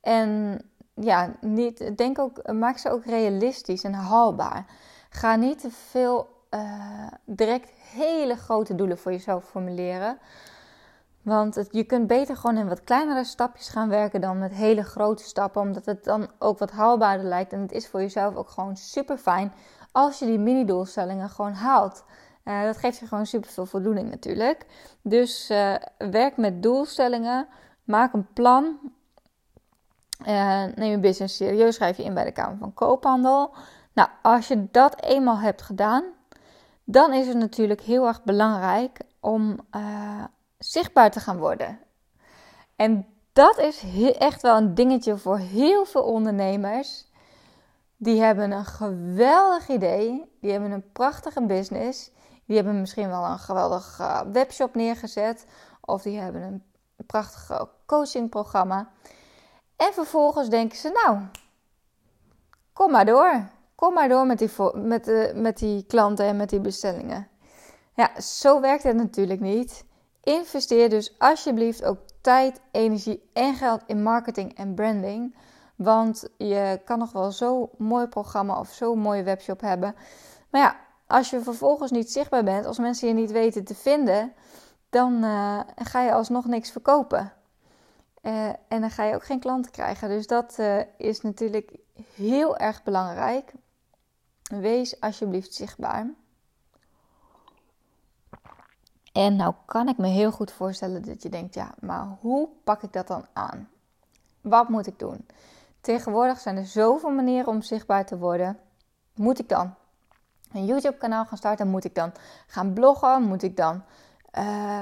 en 0.00 0.60
ja, 0.94 1.32
niet, 1.40 1.96
denk 1.96 2.18
ook, 2.18 2.52
maak 2.52 2.78
ze 2.78 2.90
ook 2.90 3.04
realistisch 3.04 3.84
en 3.84 3.94
haalbaar. 3.94 4.66
Ga 5.10 5.36
niet 5.36 5.60
te 5.60 5.70
veel 5.70 6.28
uh, 6.50 7.06
direct 7.24 7.70
hele 7.92 8.36
grote 8.36 8.74
doelen 8.74 8.98
voor 8.98 9.12
jezelf 9.12 9.44
formuleren. 9.44 10.18
Want 11.22 11.66
je 11.70 11.84
kunt 11.84 12.06
beter 12.06 12.36
gewoon 12.36 12.56
in 12.56 12.68
wat 12.68 12.84
kleinere 12.84 13.24
stapjes 13.24 13.68
gaan 13.68 13.88
werken 13.88 14.20
dan 14.20 14.38
met 14.38 14.52
hele 14.52 14.82
grote 14.82 15.22
stappen. 15.22 15.60
Omdat 15.60 15.86
het 15.86 16.04
dan 16.04 16.30
ook 16.38 16.58
wat 16.58 16.70
haalbaarder 16.70 17.26
lijkt. 17.26 17.52
En 17.52 17.60
het 17.60 17.72
is 17.72 17.88
voor 17.88 18.00
jezelf 18.00 18.34
ook 18.34 18.48
gewoon 18.48 18.76
super 18.76 19.18
fijn 19.18 19.52
als 19.92 20.18
je 20.18 20.26
die 20.26 20.38
mini-doelstellingen 20.38 21.28
gewoon 21.28 21.52
haalt. 21.52 22.04
Uh, 22.44 22.62
dat 22.62 22.76
geeft 22.76 22.98
je 22.98 23.06
gewoon 23.06 23.26
super 23.26 23.50
veel 23.50 23.66
voldoening 23.66 24.10
natuurlijk. 24.10 24.66
Dus 25.02 25.50
uh, 25.50 25.74
werk 25.98 26.36
met 26.36 26.62
doelstellingen. 26.62 27.46
Maak 27.84 28.12
een 28.12 28.26
plan. 28.32 28.78
Uh, 30.26 30.64
neem 30.74 30.90
je 30.90 30.98
business 30.98 31.36
serieus, 31.36 31.74
schrijf 31.74 31.96
je 31.96 32.02
in 32.02 32.14
bij 32.14 32.24
de 32.24 32.32
Kamer 32.32 32.58
van 32.58 32.74
Koophandel. 32.74 33.54
Nou, 33.92 34.08
als 34.22 34.48
je 34.48 34.68
dat 34.70 35.02
eenmaal 35.02 35.38
hebt 35.38 35.62
gedaan, 35.62 36.04
dan 36.84 37.12
is 37.12 37.26
het 37.26 37.36
natuurlijk 37.36 37.80
heel 37.80 38.06
erg 38.06 38.22
belangrijk 38.22 39.00
om 39.20 39.58
zichtbaar 40.64 41.10
te 41.10 41.20
gaan 41.20 41.38
worden. 41.38 41.78
En 42.76 43.06
dat 43.32 43.58
is 43.58 43.84
echt 44.18 44.42
wel 44.42 44.56
een 44.56 44.74
dingetje 44.74 45.18
voor 45.18 45.38
heel 45.38 45.84
veel 45.84 46.02
ondernemers. 46.02 47.10
Die 47.96 48.20
hebben 48.20 48.50
een 48.50 48.64
geweldig 48.64 49.68
idee, 49.68 50.32
die 50.40 50.50
hebben 50.50 50.70
een 50.70 50.92
prachtige 50.92 51.42
business, 51.46 52.10
die 52.46 52.56
hebben 52.56 52.80
misschien 52.80 53.08
wel 53.08 53.24
een 53.24 53.38
geweldig 53.38 53.98
uh, 54.00 54.20
webshop 54.32 54.74
neergezet 54.74 55.46
of 55.80 56.02
die 56.02 56.18
hebben 56.18 56.42
een 56.42 56.62
prachtig 57.06 57.68
coachingprogramma. 57.86 58.90
En 59.76 59.92
vervolgens 59.92 60.48
denken 60.48 60.78
ze, 60.78 61.00
nou, 61.04 61.18
kom 62.72 62.90
maar 62.90 63.06
door. 63.06 63.48
Kom 63.74 63.94
maar 63.94 64.08
door 64.08 64.26
met 64.26 64.38
die, 64.38 64.50
met, 64.74 65.04
de, 65.04 65.32
met 65.34 65.58
die 65.58 65.84
klanten 65.86 66.26
en 66.26 66.36
met 66.36 66.50
die 66.50 66.60
bestellingen. 66.60 67.28
Ja, 67.94 68.20
zo 68.20 68.60
werkt 68.60 68.82
het 68.82 68.96
natuurlijk 68.96 69.40
niet. 69.40 69.84
Investeer 70.22 70.88
dus 70.88 71.18
alsjeblieft 71.18 71.84
ook 71.84 71.98
tijd, 72.20 72.60
energie 72.70 73.30
en 73.32 73.54
geld 73.54 73.82
in 73.86 74.02
marketing 74.02 74.54
en 74.54 74.74
branding. 74.74 75.36
Want 75.76 76.28
je 76.36 76.80
kan 76.84 76.98
nog 76.98 77.12
wel 77.12 77.32
zo'n 77.32 77.68
mooi 77.78 78.06
programma 78.06 78.58
of 78.58 78.68
zo'n 78.68 78.98
mooie 78.98 79.22
webshop 79.22 79.60
hebben. 79.60 79.94
Maar 80.50 80.60
ja, 80.60 80.76
als 81.06 81.30
je 81.30 81.40
vervolgens 81.40 81.90
niet 81.90 82.12
zichtbaar 82.12 82.44
bent, 82.44 82.66
als 82.66 82.78
mensen 82.78 83.08
je 83.08 83.14
niet 83.14 83.30
weten 83.30 83.64
te 83.64 83.74
vinden, 83.74 84.32
dan 84.90 85.24
uh, 85.24 85.60
ga 85.74 86.02
je 86.02 86.12
alsnog 86.12 86.46
niks 86.46 86.70
verkopen. 86.70 87.32
Uh, 88.22 88.48
en 88.68 88.80
dan 88.80 88.90
ga 88.90 89.04
je 89.04 89.14
ook 89.14 89.24
geen 89.24 89.40
klanten 89.40 89.72
krijgen. 89.72 90.08
Dus 90.08 90.26
dat 90.26 90.56
uh, 90.58 90.80
is 90.96 91.20
natuurlijk 91.20 91.76
heel 92.14 92.56
erg 92.56 92.82
belangrijk. 92.82 93.52
Wees 94.42 95.00
alsjeblieft 95.00 95.54
zichtbaar. 95.54 96.10
En 99.12 99.36
nou 99.36 99.54
kan 99.66 99.88
ik 99.88 99.98
me 99.98 100.06
heel 100.06 100.32
goed 100.32 100.52
voorstellen 100.52 101.02
dat 101.02 101.22
je 101.22 101.28
denkt, 101.28 101.54
ja, 101.54 101.74
maar 101.80 102.16
hoe 102.20 102.48
pak 102.64 102.82
ik 102.82 102.92
dat 102.92 103.06
dan 103.06 103.26
aan? 103.32 103.68
Wat 104.40 104.68
moet 104.68 104.86
ik 104.86 104.98
doen? 104.98 105.26
Tegenwoordig 105.80 106.38
zijn 106.38 106.56
er 106.56 106.66
zoveel 106.66 107.10
manieren 107.10 107.48
om 107.48 107.62
zichtbaar 107.62 108.06
te 108.06 108.18
worden. 108.18 108.58
Moet 109.14 109.38
ik 109.38 109.48
dan 109.48 109.74
een 110.52 110.64
YouTube-kanaal 110.64 111.24
gaan 111.24 111.38
starten? 111.38 111.68
Moet 111.68 111.84
ik 111.84 111.94
dan 111.94 112.12
gaan 112.46 112.72
bloggen? 112.72 113.22
Moet 113.22 113.42
ik 113.42 113.56
dan 113.56 113.82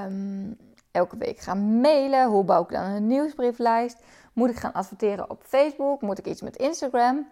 um, 0.05 0.57
elke 0.91 1.17
week 1.17 1.39
gaan 1.39 1.81
mailen? 1.81 2.27
Hoe 2.27 2.43
bouw 2.43 2.63
ik 2.63 2.69
dan 2.69 2.83
een 2.83 3.07
nieuwsbrieflijst? 3.07 3.97
Moet 4.33 4.49
ik 4.49 4.57
gaan 4.57 4.73
adverteren 4.73 5.29
op 5.29 5.43
Facebook? 5.45 6.01
Moet 6.01 6.17
ik 6.17 6.25
iets 6.25 6.41
met 6.41 6.55
Instagram? 6.55 7.27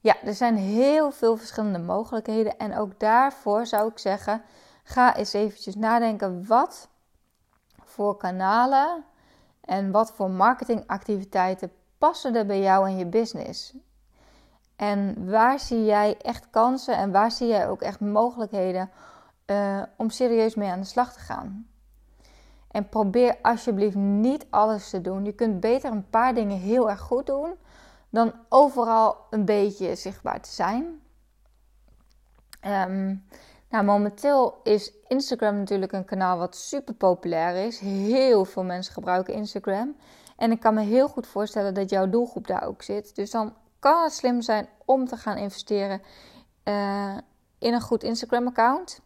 Ja, 0.00 0.22
er 0.22 0.34
zijn 0.34 0.56
heel 0.56 1.10
veel 1.10 1.36
verschillende 1.36 1.78
mogelijkheden. 1.78 2.58
En 2.58 2.76
ook 2.76 3.00
daarvoor 3.00 3.66
zou 3.66 3.90
ik 3.90 3.98
zeggen: 3.98 4.42
ga 4.88 5.16
eens 5.16 5.32
eventjes 5.32 5.74
nadenken 5.74 6.46
wat 6.46 6.88
voor 7.82 8.16
kanalen 8.16 9.04
en 9.60 9.90
wat 9.90 10.12
voor 10.12 10.30
marketingactiviteiten 10.30 11.72
passen 11.98 12.34
er 12.34 12.46
bij 12.46 12.60
jou 12.60 12.88
en 12.88 12.96
je 12.96 13.06
business. 13.06 13.74
En 14.76 15.30
waar 15.30 15.60
zie 15.60 15.84
jij 15.84 16.16
echt 16.20 16.50
kansen 16.50 16.96
en 16.96 17.12
waar 17.12 17.30
zie 17.30 17.46
jij 17.46 17.68
ook 17.68 17.82
echt 17.82 18.00
mogelijkheden 18.00 18.90
uh, 19.46 19.82
om 19.96 20.10
serieus 20.10 20.54
mee 20.54 20.70
aan 20.70 20.80
de 20.80 20.86
slag 20.86 21.12
te 21.12 21.20
gaan? 21.20 21.68
En 22.70 22.88
probeer 22.88 23.38
alsjeblieft 23.42 23.96
niet 23.96 24.46
alles 24.50 24.90
te 24.90 25.00
doen. 25.00 25.24
Je 25.24 25.32
kunt 25.32 25.60
beter 25.60 25.90
een 25.90 26.10
paar 26.10 26.34
dingen 26.34 26.58
heel 26.58 26.90
erg 26.90 27.00
goed 27.00 27.26
doen 27.26 27.54
dan 28.10 28.32
overal 28.48 29.16
een 29.30 29.44
beetje 29.44 29.94
zichtbaar 29.94 30.40
te 30.40 30.50
zijn. 30.50 31.00
Um, 32.66 33.24
nou, 33.68 33.84
momenteel 33.84 34.60
is 34.62 34.92
Instagram 35.08 35.56
natuurlijk 35.56 35.92
een 35.92 36.04
kanaal 36.04 36.38
wat 36.38 36.56
super 36.56 36.94
populair 36.94 37.66
is. 37.66 37.78
Heel 37.78 38.44
veel 38.44 38.64
mensen 38.64 38.92
gebruiken 38.92 39.34
Instagram. 39.34 39.96
En 40.36 40.50
ik 40.50 40.60
kan 40.60 40.74
me 40.74 40.82
heel 40.82 41.08
goed 41.08 41.26
voorstellen 41.26 41.74
dat 41.74 41.90
jouw 41.90 42.08
doelgroep 42.08 42.46
daar 42.46 42.66
ook 42.66 42.82
zit. 42.82 43.14
Dus 43.14 43.30
dan 43.30 43.54
kan 43.78 44.02
het 44.02 44.12
slim 44.12 44.42
zijn 44.42 44.68
om 44.84 45.06
te 45.06 45.16
gaan 45.16 45.36
investeren 45.36 46.02
uh, 46.64 47.16
in 47.58 47.74
een 47.74 47.80
goed 47.80 48.02
Instagram-account. 48.02 49.00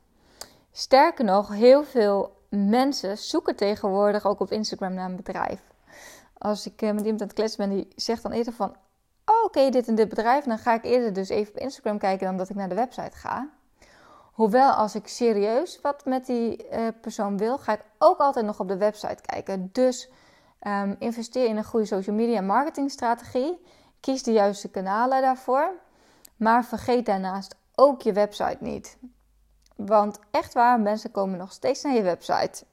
Sterker 0.72 1.24
nog, 1.24 1.48
heel 1.48 1.84
veel 1.84 2.38
mensen 2.48 3.18
zoeken 3.18 3.56
tegenwoordig 3.56 4.26
ook 4.26 4.40
op 4.40 4.52
Instagram 4.52 4.94
naar 4.94 5.08
een 5.10 5.16
bedrijf. 5.16 5.60
Als 6.38 6.66
ik 6.66 6.82
eh, 6.82 6.90
met 6.90 7.00
iemand 7.00 7.20
aan 7.20 7.26
het 7.26 7.36
kletsen 7.36 7.68
ben, 7.68 7.76
die 7.76 7.88
zegt 7.96 8.22
dan 8.22 8.32
eerder 8.32 8.52
van... 8.52 8.76
Oh, 9.24 9.44
oké, 9.44 9.70
dit 9.70 9.88
en 9.88 9.94
dit 9.94 10.08
bedrijf. 10.08 10.44
Dan 10.44 10.58
ga 10.58 10.74
ik 10.74 10.84
eerder 10.84 11.12
dus 11.12 11.28
even 11.28 11.54
op 11.54 11.60
Instagram 11.60 11.98
kijken 11.98 12.26
dan 12.26 12.36
dat 12.36 12.48
ik 12.48 12.56
naar 12.56 12.68
de 12.68 12.74
website 12.74 13.16
ga. 13.16 13.48
Hoewel, 14.40 14.70
als 14.70 14.94
ik 14.94 15.08
serieus 15.08 15.80
wat 15.80 16.04
met 16.04 16.26
die 16.26 16.70
uh, 16.72 16.88
persoon 17.00 17.36
wil, 17.36 17.58
ga 17.58 17.72
ik 17.72 17.84
ook 17.98 18.18
altijd 18.18 18.44
nog 18.44 18.60
op 18.60 18.68
de 18.68 18.76
website 18.76 19.22
kijken. 19.26 19.68
Dus 19.72 20.08
um, 20.62 20.96
investeer 20.98 21.46
in 21.46 21.56
een 21.56 21.64
goede 21.64 21.86
social 21.86 22.16
media 22.16 22.40
marketingstrategie. 22.40 23.64
Kies 24.00 24.22
de 24.22 24.32
juiste 24.32 24.68
kanalen 24.68 25.22
daarvoor. 25.22 25.72
Maar 26.36 26.64
vergeet 26.64 27.06
daarnaast 27.06 27.56
ook 27.74 28.02
je 28.02 28.12
website 28.12 28.56
niet. 28.60 28.96
Want 29.76 30.18
echt 30.30 30.54
waar, 30.54 30.80
mensen 30.80 31.10
komen 31.10 31.38
nog 31.38 31.52
steeds 31.52 31.82
naar 31.82 31.94
je 31.94 32.02
website. 32.02 32.64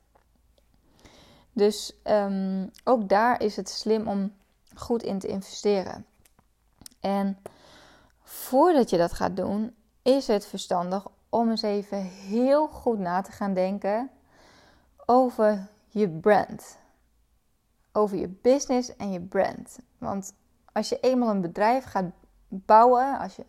Dus 1.53 1.99
um, 2.03 2.71
ook 2.83 3.09
daar 3.09 3.41
is 3.41 3.55
het 3.55 3.69
slim 3.69 4.07
om 4.07 4.33
goed 4.75 5.03
in 5.03 5.19
te 5.19 5.27
investeren. 5.27 6.05
En 6.99 7.37
voordat 8.23 8.89
je 8.89 8.97
dat 8.97 9.13
gaat 9.13 9.35
doen, 9.35 9.75
is 10.01 10.27
het 10.27 10.45
verstandig 10.45 11.05
om 11.29 11.49
eens 11.49 11.61
even 11.61 12.01
heel 12.03 12.67
goed 12.67 12.99
na 12.99 13.21
te 13.21 13.31
gaan 13.31 13.53
denken 13.53 14.09
over 15.05 15.67
je 15.87 16.09
brand. 16.09 16.77
over 17.91 18.17
je 18.17 18.27
business 18.27 18.95
en 18.95 19.11
je 19.11 19.21
brand. 19.21 19.79
Want 19.97 20.33
als 20.73 20.89
je 20.89 20.99
eenmaal 20.99 21.29
een 21.29 21.41
bedrijf 21.41 21.83
gaat 21.83 22.11
bouwen, 22.47 23.19
als 23.19 23.35
je 23.35 23.45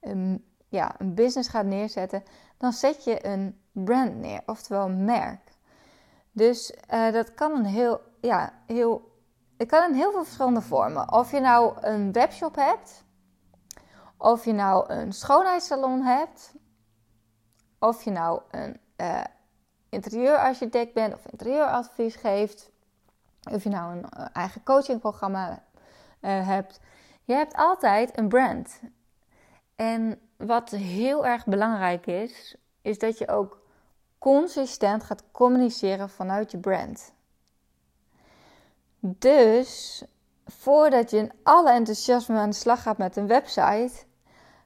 een, 0.00 0.44
ja, 0.68 0.94
een 0.98 1.14
business 1.14 1.48
gaat 1.48 1.64
neerzetten, 1.64 2.22
dan 2.56 2.72
zet 2.72 3.04
je 3.04 3.26
een 3.26 3.60
brand 3.72 4.16
neer, 4.16 4.42
oftewel 4.46 4.84
een 4.84 5.04
merk. 5.04 5.40
Dus 6.32 6.74
uh, 6.92 7.12
dat 7.12 7.34
kan 7.34 7.52
een 7.52 7.64
heel, 7.64 8.00
ja, 8.20 8.52
heel, 8.66 9.16
het 9.56 9.68
kan 9.68 9.90
in 9.90 9.96
heel 9.96 10.12
veel 10.12 10.24
verschillende 10.24 10.62
vormen. 10.62 11.12
Of 11.12 11.30
je 11.30 11.40
nou 11.40 11.76
een 11.80 12.12
webshop 12.12 12.54
hebt, 12.54 13.04
of 14.16 14.44
je 14.44 14.52
nou 14.52 14.92
een 14.92 15.12
schoonheidssalon 15.12 16.02
hebt, 16.02 16.54
of 17.78 18.04
je 18.04 18.10
nou 18.10 18.40
een 18.50 18.80
uh, 18.96 19.24
interieurarchitect 19.88 20.92
bent 20.92 21.14
of 21.14 21.26
interieuradvies 21.30 22.16
geeft, 22.16 22.70
of 23.50 23.62
je 23.62 23.68
nou 23.68 23.96
een 23.96 24.08
eh, 24.08 24.26
eigen 24.32 24.62
coachingprogramma 24.62 25.62
uh, 26.20 26.46
hebt. 26.46 26.80
Je 27.24 27.34
hebt 27.34 27.54
altijd 27.54 28.18
een 28.18 28.28
brand. 28.28 28.80
En 29.76 30.20
wat 30.36 30.70
heel 30.70 31.26
erg 31.26 31.46
belangrijk 31.46 32.06
is, 32.06 32.56
is 32.82 32.98
dat 32.98 33.18
je 33.18 33.28
ook 33.28 33.60
consistent 34.18 35.02
gaat 35.02 35.24
communiceren 35.32 36.10
vanuit 36.10 36.50
je 36.50 36.58
brand. 36.58 37.12
Dus 39.00 40.04
voordat 40.44 41.10
je 41.10 41.16
in 41.16 41.32
alle 41.42 41.72
enthousiasme 41.72 42.38
aan 42.38 42.50
de 42.50 42.56
slag 42.56 42.82
gaat 42.82 42.98
met 42.98 43.16
een 43.16 43.26
website, 43.26 43.92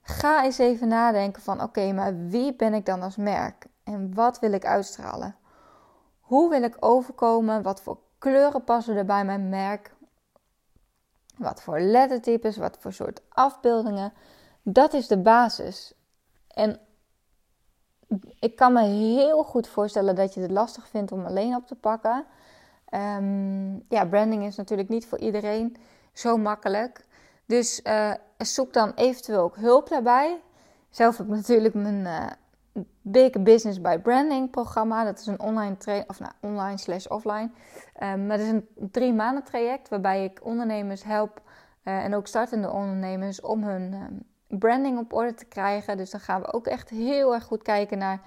ga 0.02 0.44
eens 0.44 0.58
even 0.58 0.88
nadenken 0.88 1.42
van 1.42 1.62
oké, 1.62 1.92
maar 1.92 2.26
wie 2.26 2.54
ben 2.54 2.74
ik 2.74 2.86
dan 2.86 3.02
als 3.02 3.16
merk? 3.16 3.66
En 3.84 4.14
wat 4.14 4.38
wil 4.38 4.52
ik 4.52 4.64
uitstralen? 4.64 5.36
Hoe 6.20 6.50
wil 6.50 6.62
ik 6.62 6.76
overkomen? 6.80 7.62
Wat 7.62 7.82
voor 7.82 7.98
kleuren 8.18 8.64
passen 8.64 8.96
er 8.96 9.04
bij 9.04 9.24
mijn 9.24 9.48
merk? 9.48 9.94
Wat 11.36 11.62
voor 11.62 11.80
lettertypes, 11.80 12.56
wat 12.56 12.76
voor 12.80 12.92
soort 12.92 13.22
afbeeldingen? 13.28 14.12
Dat 14.62 14.92
is 14.92 15.06
de 15.06 15.18
basis. 15.18 15.94
En 16.48 16.80
ik 18.38 18.56
kan 18.56 18.72
me 18.72 18.82
heel 18.82 19.42
goed 19.42 19.68
voorstellen 19.68 20.14
dat 20.14 20.34
je 20.34 20.40
het 20.40 20.50
lastig 20.50 20.88
vindt 20.88 21.12
om 21.12 21.26
alleen 21.26 21.54
op 21.54 21.66
te 21.66 21.74
pakken. 21.74 22.24
Um, 22.90 23.84
ja, 23.88 24.04
branding 24.04 24.44
is 24.44 24.56
natuurlijk 24.56 24.88
niet 24.88 25.06
voor 25.06 25.18
iedereen 25.18 25.76
zo 26.12 26.36
makkelijk. 26.36 27.04
Dus 27.52 27.80
uh, 27.84 28.12
zoek 28.38 28.72
dan 28.72 28.92
eventueel 28.94 29.40
ook 29.40 29.56
hulp 29.56 29.88
daarbij. 29.88 30.40
Zelf 30.90 31.16
heb 31.16 31.26
ik 31.26 31.32
natuurlijk 31.32 31.74
mijn 31.74 32.04
uh, 32.04 32.26
Big 33.02 33.42
Business 33.42 33.80
by 33.80 33.98
Branding 33.98 34.50
programma. 34.50 35.04
Dat 35.04 35.18
is 35.18 35.26
een 35.26 35.40
online 35.40 35.76
training, 35.76 36.10
of 36.10 36.20
nou, 36.20 36.32
online 36.40 36.78
slash 36.78 37.06
offline. 37.06 37.50
Um, 38.02 38.26
maar 38.26 38.36
dat 38.36 38.46
is 38.46 38.52
een 38.52 38.68
drie 38.74 39.12
maanden 39.12 39.44
traject 39.44 39.88
waarbij 39.88 40.24
ik 40.24 40.44
ondernemers 40.44 41.04
help 41.04 41.40
uh, 41.84 42.04
en 42.04 42.14
ook 42.14 42.26
startende 42.26 42.70
ondernemers 42.70 43.40
om 43.40 43.64
hun 43.64 43.92
um, 43.92 44.22
branding 44.58 44.98
op 44.98 45.12
orde 45.12 45.34
te 45.34 45.44
krijgen. 45.44 45.96
Dus 45.96 46.10
dan 46.10 46.20
gaan 46.20 46.40
we 46.40 46.52
ook 46.52 46.66
echt 46.66 46.88
heel 46.88 47.34
erg 47.34 47.44
goed 47.44 47.62
kijken 47.62 47.98
naar 47.98 48.20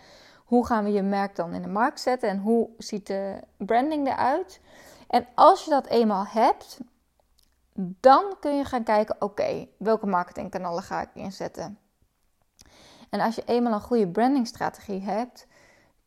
hoe 0.45 0.65
gaan 0.65 0.83
we 0.83 0.91
je 0.91 1.01
merk 1.01 1.35
dan 1.35 1.53
in 1.53 1.61
de 1.61 1.67
markt 1.67 1.99
zetten 1.99 2.29
en 2.29 2.39
hoe 2.39 2.69
ziet 2.77 3.07
de 3.07 3.39
branding 3.57 4.07
eruit. 4.07 4.61
En 5.07 5.27
als 5.35 5.63
je 5.63 5.69
dat 5.69 5.87
eenmaal 5.87 6.25
hebt, 6.27 6.79
dan 7.77 8.35
kun 8.39 8.57
je 8.57 8.65
gaan 8.65 8.83
kijken: 8.83 9.15
oké, 9.19 9.67
welke 9.77 10.05
marketingkanalen 10.05 10.83
ga 10.83 11.01
ik 11.01 11.09
inzetten? 11.13 11.79
En 13.09 13.19
als 13.19 13.35
je 13.35 13.43
eenmaal 13.45 13.73
een 13.73 13.81
goede 13.81 14.07
brandingstrategie 14.07 15.01
hebt, 15.01 15.47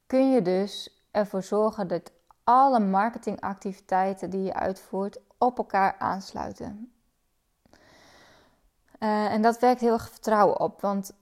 kun 0.07 0.31
je 0.31 0.43
dus 0.43 1.03
ervoor 1.11 1.43
zorgen 1.43 1.89
dat 1.89 2.13
alle 2.45 2.81
marketingactiviteiten 2.81 4.31
die 4.31 4.43
je 4.43 4.55
uitvoert 4.55 5.19
op 5.39 5.59
elkaar 5.59 5.97
aansluiten. 5.99 6.93
Uh, 8.99 9.33
en 9.33 9.43
dat 9.43 9.59
werkt 9.59 9.81
heel 9.81 9.93
erg 9.93 10.11
vertrouwen 10.11 10.61
op. 10.61 10.81
Want 10.81 11.13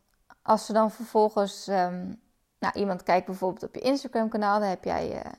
als 0.42 0.66
ze 0.66 0.72
dan 0.72 0.90
vervolgens, 0.90 1.68
um, 1.68 2.20
nou, 2.58 2.74
iemand 2.74 3.02
kijkt 3.02 3.26
bijvoorbeeld 3.26 3.62
op 3.62 3.74
je 3.74 3.80
Instagram-kanaal, 3.80 4.60
dan 4.60 4.68
heb 4.68 4.84
jij 4.84 5.14
uh, 5.14 5.32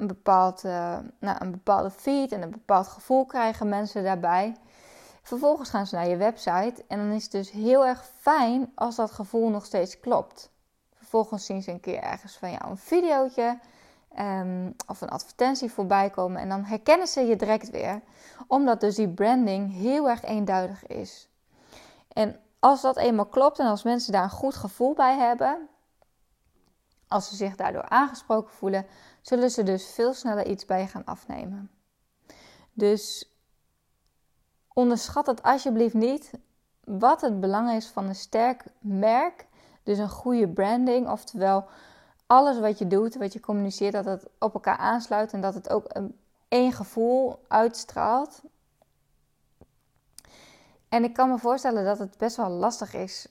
een, 0.00 0.06
bepaald, 0.06 0.64
uh, 0.64 0.98
nou, 1.18 1.36
een 1.38 1.50
bepaalde 1.50 1.90
feed 1.90 2.32
en 2.32 2.42
een 2.42 2.50
bepaald 2.50 2.86
gevoel 2.86 3.24
krijgen 3.24 3.68
mensen 3.68 4.04
daarbij. 4.04 4.56
Vervolgens 5.22 5.70
gaan 5.70 5.86
ze 5.86 5.94
naar 5.94 6.08
je 6.08 6.16
website 6.16 6.84
en 6.88 6.98
dan 6.98 7.10
is 7.10 7.22
het 7.22 7.32
dus 7.32 7.50
heel 7.50 7.86
erg 7.86 8.04
fijn 8.18 8.72
als 8.74 8.96
dat 8.96 9.10
gevoel 9.10 9.48
nog 9.48 9.64
steeds 9.64 10.00
klopt. 10.00 10.50
Vervolgens 10.94 11.46
zien 11.46 11.62
ze 11.62 11.70
een 11.70 11.80
keer 11.80 12.02
ergens 12.02 12.36
van 12.36 12.50
jou 12.50 12.70
een 12.70 12.76
videootje 12.76 13.58
um, 14.18 14.74
of 14.86 15.00
een 15.00 15.08
advertentie 15.08 15.72
voorbij 15.72 16.10
komen 16.10 16.40
en 16.40 16.48
dan 16.48 16.64
herkennen 16.64 17.06
ze 17.06 17.20
je 17.20 17.36
direct 17.36 17.70
weer, 17.70 18.00
omdat 18.46 18.80
dus 18.80 18.94
die 18.94 19.08
branding 19.08 19.72
heel 19.72 20.08
erg 20.08 20.22
eenduidig 20.22 20.86
is. 20.86 21.28
En 22.12 22.40
als 22.58 22.80
dat 22.80 22.96
eenmaal 22.96 23.26
klopt 23.26 23.58
en 23.58 23.66
als 23.66 23.82
mensen 23.82 24.12
daar 24.12 24.22
een 24.22 24.30
goed 24.30 24.54
gevoel 24.54 24.94
bij 24.94 25.16
hebben, 25.16 25.68
als 27.10 27.28
ze 27.28 27.36
zich 27.36 27.56
daardoor 27.56 27.88
aangesproken 27.88 28.52
voelen, 28.52 28.86
zullen 29.20 29.50
ze 29.50 29.62
dus 29.62 29.86
veel 29.86 30.12
sneller 30.12 30.46
iets 30.46 30.64
bij 30.64 30.80
je 30.80 30.86
gaan 30.86 31.04
afnemen. 31.04 31.70
Dus 32.72 33.34
onderschat 34.72 35.26
het 35.26 35.42
alsjeblieft 35.42 35.94
niet 35.94 36.30
wat 36.84 37.20
het 37.20 37.40
belang 37.40 37.70
is 37.70 37.86
van 37.86 38.06
een 38.06 38.14
sterk 38.14 38.64
merk, 38.78 39.46
dus 39.82 39.98
een 39.98 40.10
goede 40.10 40.48
branding, 40.48 41.08
oftewel 41.08 41.68
alles 42.26 42.58
wat 42.58 42.78
je 42.78 42.86
doet, 42.86 43.14
wat 43.14 43.32
je 43.32 43.40
communiceert, 43.40 43.92
dat 43.92 44.04
het 44.04 44.26
op 44.38 44.54
elkaar 44.54 44.76
aansluit 44.76 45.32
en 45.32 45.40
dat 45.40 45.54
het 45.54 45.70
ook 45.70 45.84
een 45.88 46.18
één 46.48 46.72
gevoel 46.72 47.44
uitstraalt. 47.48 48.42
En 50.88 51.04
ik 51.04 51.12
kan 51.14 51.28
me 51.28 51.38
voorstellen 51.38 51.84
dat 51.84 51.98
het 51.98 52.18
best 52.18 52.36
wel 52.36 52.48
lastig 52.48 52.94
is 52.94 53.28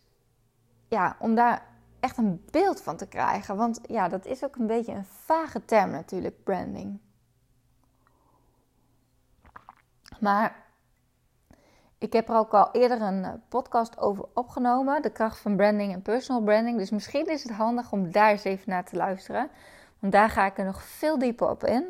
ja, 0.89 1.15
om 1.19 1.35
daar 1.35 1.68
echt 1.99 2.17
een 2.17 2.45
beeld 2.51 2.81
van 2.81 2.97
te 2.97 3.07
krijgen. 3.07 3.55
Want 3.55 3.79
ja, 3.87 4.07
dat 4.07 4.25
is 4.25 4.43
ook 4.43 4.55
een 4.55 4.67
beetje 4.67 4.93
een 4.93 5.05
vage 5.05 5.65
term 5.65 5.91
natuurlijk, 5.91 6.43
branding. 6.43 6.99
Maar 10.19 10.67
ik 11.97 12.13
heb 12.13 12.29
er 12.29 12.35
ook 12.35 12.53
al 12.53 12.71
eerder 12.71 13.01
een 13.01 13.25
eh, 13.25 13.33
podcast 13.49 13.97
over 13.97 14.25
opgenomen. 14.33 15.01
De 15.01 15.09
kracht 15.09 15.39
van 15.39 15.55
branding 15.55 15.93
en 15.93 16.01
personal 16.01 16.43
branding. 16.43 16.77
Dus 16.77 16.89
misschien 16.89 17.25
is 17.25 17.43
het 17.43 17.51
handig 17.51 17.91
om 17.91 18.11
daar 18.11 18.29
eens 18.29 18.43
even 18.43 18.69
naar 18.69 18.85
te 18.85 18.95
luisteren. 18.95 19.49
Want 19.99 20.13
daar 20.13 20.29
ga 20.29 20.45
ik 20.45 20.57
er 20.57 20.65
nog 20.65 20.83
veel 20.83 21.19
dieper 21.19 21.49
op 21.49 21.63
in. 21.63 21.85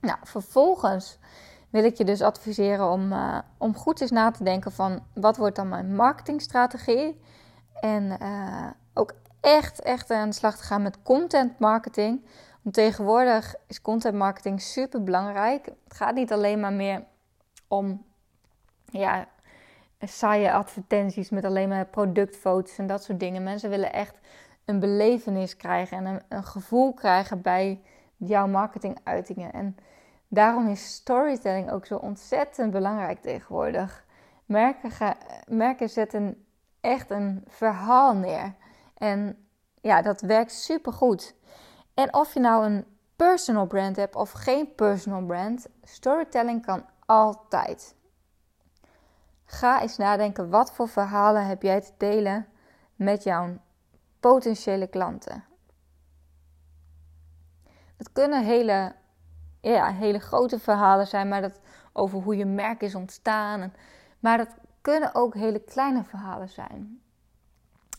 Nou, 0.00 0.18
vervolgens 0.22 1.18
wil 1.70 1.84
ik 1.84 1.96
je 1.96 2.04
dus 2.04 2.22
adviseren 2.22 2.90
om, 2.90 3.12
uh, 3.12 3.38
om 3.58 3.74
goed 3.74 4.00
eens 4.00 4.10
na 4.10 4.30
te 4.30 4.44
denken 4.44 4.72
van 4.72 5.02
wat 5.14 5.36
wordt 5.36 5.56
dan 5.56 5.68
mijn 5.68 5.94
marketingstrategie. 5.94 7.20
En 7.80 8.16
uh, 8.22 8.70
ook 8.94 9.14
echt, 9.40 9.80
echt 9.80 10.10
aan 10.10 10.28
de 10.28 10.34
slag 10.34 10.56
te 10.56 10.62
gaan 10.62 10.82
met 10.82 11.02
content 11.02 11.58
marketing. 11.58 12.24
Want 12.62 12.74
tegenwoordig 12.74 13.54
is 13.66 13.80
content 13.80 14.14
marketing 14.14 14.60
super 14.60 15.02
belangrijk. 15.02 15.64
Het 15.64 15.94
gaat 15.94 16.14
niet 16.14 16.32
alleen 16.32 16.60
maar 16.60 16.72
meer 16.72 17.04
om 17.68 18.04
ja, 18.84 19.28
saaie 20.00 20.52
advertenties 20.52 21.30
met 21.30 21.44
alleen 21.44 21.68
maar 21.68 21.86
productfoto's 21.86 22.78
en 22.78 22.86
dat 22.86 23.04
soort 23.04 23.20
dingen. 23.20 23.42
Mensen 23.42 23.70
willen 23.70 23.92
echt 23.92 24.20
een 24.64 24.80
belevenis 24.80 25.56
krijgen 25.56 26.06
en 26.06 26.22
een, 26.28 26.44
gevoel 26.44 26.94
krijgen 26.94 27.42
bij 27.42 27.80
jouw 28.16 28.46
marketinguitingen. 28.46 29.52
En 29.52 29.76
Daarom 30.34 30.68
is 30.68 30.94
storytelling 30.94 31.70
ook 31.70 31.86
zo 31.86 31.96
ontzettend 31.96 32.70
belangrijk 32.70 33.20
tegenwoordig. 33.20 34.04
Merken, 34.44 34.90
ga, 34.90 35.16
merken 35.48 35.88
zetten 35.88 36.44
echt 36.80 37.10
een 37.10 37.44
verhaal 37.46 38.14
neer. 38.14 38.54
En 38.94 39.46
ja, 39.80 40.02
dat 40.02 40.20
werkt 40.20 40.52
super 40.52 40.92
goed. 40.92 41.34
En 41.94 42.14
of 42.14 42.34
je 42.34 42.40
nou 42.40 42.64
een 42.64 42.86
personal 43.16 43.66
brand 43.66 43.96
hebt 43.96 44.14
of 44.14 44.30
geen 44.30 44.74
personal 44.74 45.24
brand, 45.24 45.66
storytelling 45.82 46.66
kan 46.66 46.86
altijd. 47.06 47.96
Ga 49.44 49.80
eens 49.80 49.96
nadenken 49.96 50.50
wat 50.50 50.72
voor 50.72 50.88
verhalen 50.88 51.46
heb 51.46 51.62
jij 51.62 51.80
te 51.80 51.92
delen 51.96 52.46
met 52.96 53.22
jouw 53.22 53.56
potentiële 54.20 54.86
klanten. 54.86 55.44
Het 57.96 58.12
kunnen 58.12 58.44
hele 58.44 58.94
ja, 59.60 59.92
hele 59.92 60.18
grote 60.18 60.58
verhalen 60.58 61.06
zijn, 61.06 61.28
maar 61.28 61.40
dat 61.40 61.60
over 61.92 62.18
hoe 62.18 62.36
je 62.36 62.46
merk 62.46 62.82
is 62.82 62.94
ontstaan. 62.94 63.72
Maar 64.18 64.38
dat 64.38 64.56
kunnen 64.80 65.14
ook 65.14 65.34
hele 65.34 65.58
kleine 65.58 66.04
verhalen 66.04 66.48
zijn. 66.48 67.02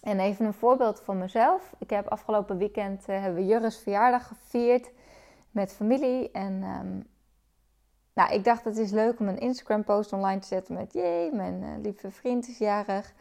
En 0.06 0.20
even 0.20 0.46
een 0.46 0.54
voorbeeld 0.54 1.02
van 1.02 1.18
mezelf. 1.18 1.74
Ik 1.78 1.90
heb 1.90 2.08
afgelopen 2.08 2.58
weekend 2.58 3.10
uh, 3.10 3.22
hebben 3.22 3.62
we 3.62 3.72
verjaardag 3.72 4.28
gevierd 4.28 4.92
met 5.52 5.74
familie. 5.74 6.32
En 6.32 6.64
um, 6.64 7.08
nou, 8.14 8.34
ik 8.34 8.44
dacht 8.44 8.64
het 8.64 8.78
is 8.78 8.92
leuk 8.92 9.20
om 9.20 9.28
een 9.28 9.40
Instagram 9.40 9.84
post 9.84 10.14
online 10.14 10.40
te 10.40 10.48
zetten 10.48 10.74
met 10.74 10.94
jee, 10.94 11.32
mijn 11.34 11.62
uh, 11.62 11.70
lieve 11.82 12.12
vriend 12.12 12.48
is 12.48 12.58
jarig. 12.58 13.14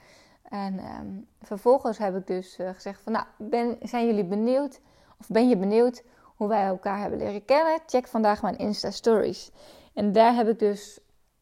En 0.42 0.78
um, 0.78 1.26
vervolgens 1.42 1.98
heb 1.98 2.16
ik 2.16 2.26
dus 2.26 2.58
uh, 2.58 2.70
gezegd 2.70 3.02
van 3.02 3.12
nou, 3.12 3.26
ben, 3.38 3.76
zijn 3.82 4.06
jullie 4.06 4.24
benieuwd? 4.24 4.80
Of 5.20 5.28
ben 5.28 5.48
je 5.48 5.56
benieuwd 5.56 6.04
hoe 6.36 6.48
wij 6.48 6.64
elkaar 6.64 6.98
hebben 6.98 7.18
leren 7.18 7.44
kennen, 7.44 7.80
check 7.86 8.06
vandaag 8.06 8.42
mijn 8.42 8.58
Insta 8.58 8.90
Stories. 8.90 9.50
En 9.94 10.12
daar 10.12 10.34
heb 10.34 10.48
ik 10.48 10.58
dus 10.58 11.00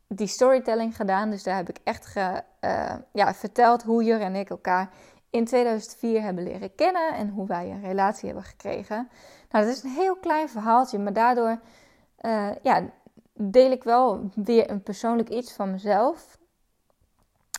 die 0.09 0.27
storytelling 0.27 0.97
gedaan. 0.97 1.31
Dus 1.31 1.43
daar 1.43 1.57
heb 1.57 1.69
ik 1.69 1.79
echt 1.85 2.07
ge, 2.07 2.43
ja, 3.13 3.35
verteld 3.35 3.83
hoe 3.83 4.05
Jur 4.05 4.21
en 4.21 4.35
ik 4.35 4.51
elkaar 4.51 4.91
in 5.33 5.45
2004 5.45 6.23
hebben 6.23 6.45
leren 6.45 6.75
kennen 6.75 7.15
en 7.15 7.29
hoe 7.29 7.47
wij 7.47 7.71
een 7.71 7.83
relatie 7.83 8.27
hebben 8.27 8.45
gekregen. 8.45 9.09
Nou, 9.51 9.65
dat 9.65 9.77
is 9.77 9.83
een 9.83 9.91
heel 9.91 10.17
klein 10.17 10.49
verhaaltje, 10.49 10.99
maar 10.99 11.13
daardoor 11.13 11.61
uh, 12.21 12.51
ja, 12.63 12.83
deel 13.33 13.71
ik 13.71 13.85
wel 13.85 14.31
weer 14.35 14.71
een 14.71 14.83
persoonlijk 14.83 15.29
iets 15.29 15.53
van 15.53 15.71
mezelf. 15.71 16.39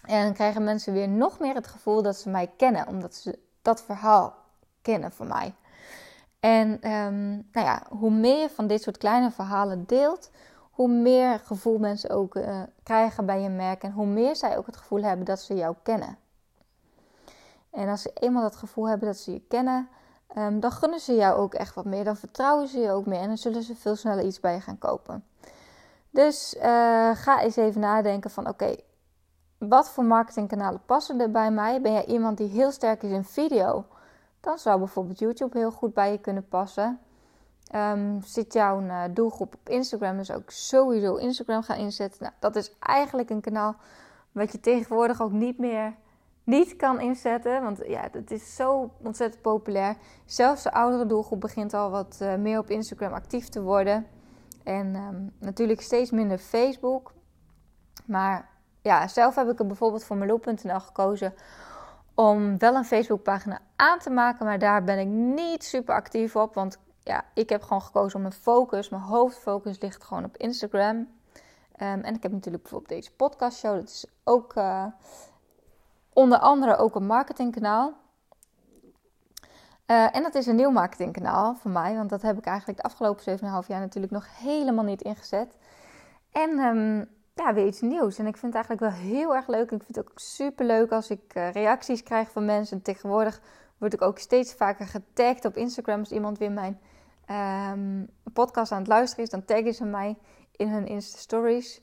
En 0.06 0.34
krijgen 0.34 0.64
mensen 0.64 0.94
weer 0.94 1.10
nog 1.10 1.40
meer 1.40 1.56
het 1.56 1.68
gevoel 1.68 2.02
dat 2.02 2.16
ze 2.16 2.30
mij 2.30 2.52
kennen, 2.58 2.88
omdat 2.88 3.16
ze 3.16 3.40
dat 3.62 3.84
verhaal 3.84 4.36
kennen 4.82 5.12
van 5.12 5.28
mij. 5.28 5.54
En 6.40 6.92
um, 6.92 7.48
nou 7.52 7.68
ja, 7.68 7.84
hoe 7.90 8.12
meer 8.12 8.42
je 8.42 8.50
van 8.50 8.68
dit 8.68 8.82
soort 8.82 8.98
kleine 8.98 9.32
verhalen 9.32 9.84
deelt, 9.86 10.32
hoe 10.72 10.88
meer 10.88 11.40
gevoel 11.40 11.78
mensen 11.78 12.10
ook 12.10 12.36
uh, 12.36 12.62
krijgen 12.84 13.26
bij 13.26 13.42
je 13.42 13.50
merk 13.50 13.84
en 13.84 13.92
hoe 13.92 14.06
meer 14.06 14.36
zij 14.36 14.58
ook 14.58 14.66
het 14.66 14.78
gevoel 14.78 15.04
hebben 15.04 15.26
dat 15.26 15.40
ze 15.40 15.56
jou 15.56 15.76
kennen. 15.84 16.18
En 17.74 17.90
als 17.90 18.02
ze 18.02 18.12
eenmaal 18.14 18.42
dat 18.42 18.56
gevoel 18.56 18.88
hebben 18.88 19.08
dat 19.08 19.18
ze 19.18 19.32
je 19.32 19.42
kennen, 19.48 19.90
um, 20.38 20.60
dan 20.60 20.72
gunnen 20.72 21.00
ze 21.00 21.16
jou 21.16 21.38
ook 21.38 21.54
echt 21.54 21.76
wat 21.76 21.86
meer. 21.86 22.04
Dan 22.04 22.16
vertrouwen 22.16 22.68
ze 22.68 22.80
je 22.80 22.92
ook 22.92 23.06
meer 23.06 23.20
en 23.20 23.28
dan 23.28 23.38
zullen 23.38 23.64
ze 23.64 23.76
veel 23.76 23.96
sneller 23.96 24.26
iets 24.26 24.40
bij 24.40 24.54
je 24.54 24.62
gaan 24.62 24.78
kopen. 24.78 25.26
Dus 26.10 26.56
uh, 26.56 26.62
ga 27.14 27.42
eens 27.42 27.56
even 27.56 27.82
nadenken 27.82 28.30
van 28.30 28.48
oké, 28.48 28.76
wat 29.58 29.90
voor 29.90 30.04
marketingkanalen 30.04 30.82
passen 30.86 31.20
er 31.20 31.32
bij 31.32 31.52
mij? 31.52 31.82
Ben 31.82 31.92
jij 31.92 32.06
iemand 32.06 32.38
die 32.38 32.50
heel 32.50 32.72
sterk 32.72 33.04
is 33.04 33.12
in 33.12 33.24
video? 33.24 33.86
Dan 34.40 34.58
zou 34.58 34.80
bijvoorbeeld 34.80 35.20
YouTube 35.20 35.58
heel 35.58 35.72
goed 35.72 35.94
bij 35.94 36.12
je 36.12 36.18
kunnen 36.18 36.48
passen. 36.48 37.00
Um, 37.76 38.22
zit 38.24 38.54
jouw 38.54 38.82
uh, 38.82 39.04
doelgroep 39.12 39.54
op 39.54 39.70
Instagram, 39.70 40.18
dus 40.18 40.32
ook 40.32 40.50
sowieso 40.52 41.16
Instagram 41.16 41.64
gaan 41.64 41.78
inzetten. 41.78 42.24
Nou, 42.24 42.34
dat 42.40 42.56
is 42.56 42.76
eigenlijk 42.80 43.30
een 43.30 43.42
kanaal 43.42 43.76
wat 44.32 44.52
je 44.52 44.60
tegenwoordig 44.60 45.22
ook 45.22 45.32
niet 45.32 45.58
meer 45.58 45.96
niet 46.44 46.76
kan 46.76 47.00
inzetten. 47.00 47.62
Want 47.62 47.82
ja, 47.86 48.08
het 48.12 48.32
is 48.32 48.56
zo 48.56 48.92
ontzettend 49.04 49.42
populair. 49.42 49.96
Zelfs 50.26 50.64
de 50.64 50.72
oudere 50.72 51.06
doelgroep 51.06 51.40
begint 51.40 51.74
al 51.74 51.90
wat 51.90 52.20
uh, 52.22 52.36
meer 52.36 52.60
op 52.60 52.70
Instagram 52.70 53.14
actief 53.14 53.50
te 53.50 53.62
worden. 53.62 54.08
En 54.64 54.96
um, 54.96 55.34
natuurlijk 55.40 55.82
steeds 55.82 56.12
minder 56.12 56.38
Facebook. 56.38 57.14
Maar 58.06 58.50
ja, 58.82 59.08
zelf 59.08 59.36
heb 59.36 59.50
ik 59.50 59.60
er 59.60 59.68
bijvoorbeeld 59.68 60.04
voor 60.04 60.18
Meloop.nl 60.18 60.80
gekozen 60.80 61.34
om 62.16 62.58
wel 62.58 62.76
een 62.76 62.86
Facebookpagina 62.86 63.60
aan 63.76 64.00
te 64.00 64.10
maken. 64.10 64.46
Maar 64.46 64.60
daar 64.60 64.84
ben 64.84 65.00
ik 65.00 65.08
niet 65.08 65.64
super 65.64 65.96
actief 65.96 66.36
op. 66.36 66.54
Want 66.54 66.78
ja, 67.04 67.26
ik 67.34 67.50
heb 67.50 67.62
gewoon 67.62 67.82
gekozen 67.82 68.16
om 68.16 68.22
mijn 68.22 68.34
focus, 68.34 68.90
mijn 68.90 69.02
hoofdfocus 69.02 69.80
ligt 69.80 70.04
gewoon 70.04 70.24
op 70.24 70.38
Instagram. 70.38 70.96
Um, 70.96 71.08
en 71.78 72.16
ik 72.16 72.24
heb 72.24 72.32
natuurlijk 72.32 72.64
bijvoorbeeld 72.64 73.00
deze 73.00 73.16
podcastshow. 73.16 73.76
Dat 73.76 73.90
is 73.90 74.06
ook 74.24 74.56
uh, 74.56 74.86
onder 76.14 76.38
andere 76.38 76.76
ook 76.76 76.96
een 76.96 77.06
marketingkanaal. 77.06 77.94
Uh, 79.88 80.16
en 80.16 80.24
dat 80.24 80.36
is 80.36 80.46
een 80.46 80.56
nieuw 80.56 80.72
marketingkanaal 80.72 81.56
voor 81.56 81.72
mij, 81.72 81.96
want 81.96 82.10
dat 82.10 82.22
heb 82.22 82.38
ik 82.38 82.46
eigenlijk 82.46 82.78
de 82.78 82.84
afgelopen 82.84 83.40
7,5 83.40 83.68
jaar 83.68 83.80
natuurlijk 83.80 84.14
nog 84.14 84.28
helemaal 84.40 84.84
niet 84.84 85.02
ingezet. 85.02 85.58
En 86.32 86.50
um, 86.50 87.10
ja, 87.36 87.54
weer 87.54 87.66
iets 87.66 87.82
nieuws. 87.82 88.18
En 88.18 88.28
ik 88.28 88.38
vind 88.38 88.54
het 88.54 88.66
eigenlijk 88.66 88.96
wel 88.96 89.10
heel 89.12 89.36
erg 89.36 89.48
leuk. 89.48 89.72
Ik 89.72 89.84
vind 89.84 89.96
het 89.96 90.00
ook 90.00 90.12
super 90.16 90.66
leuk 90.66 90.92
als 90.92 91.10
ik 91.10 91.36
uh, 91.36 91.52
reacties 91.52 92.04
krijg 92.04 92.32
van 92.32 92.46
mensen. 92.46 92.78
En 92.78 92.84
tegenwoordig 92.84 93.42
word 93.78 93.94
ik 93.94 94.02
ook 94.02 94.18
steeds 94.18 94.54
vaker 94.54 94.88
getagd 94.88 95.46
op 95.46 95.58
Instagram. 95.58 96.00
Als 96.00 96.12
iemand 96.12 96.38
weer 96.38 96.52
mijn 96.52 96.80
um, 97.74 98.10
podcast 98.34 98.72
aan 98.72 98.78
het 98.78 98.88
luisteren 98.88 99.24
is, 99.24 99.30
dan 99.30 99.46
taggen 99.46 99.74
ze 99.74 99.86
mij 99.86 100.18
in 100.52 100.68
hun 100.68 100.88
Insta 100.88 101.18
Stories. 101.18 101.82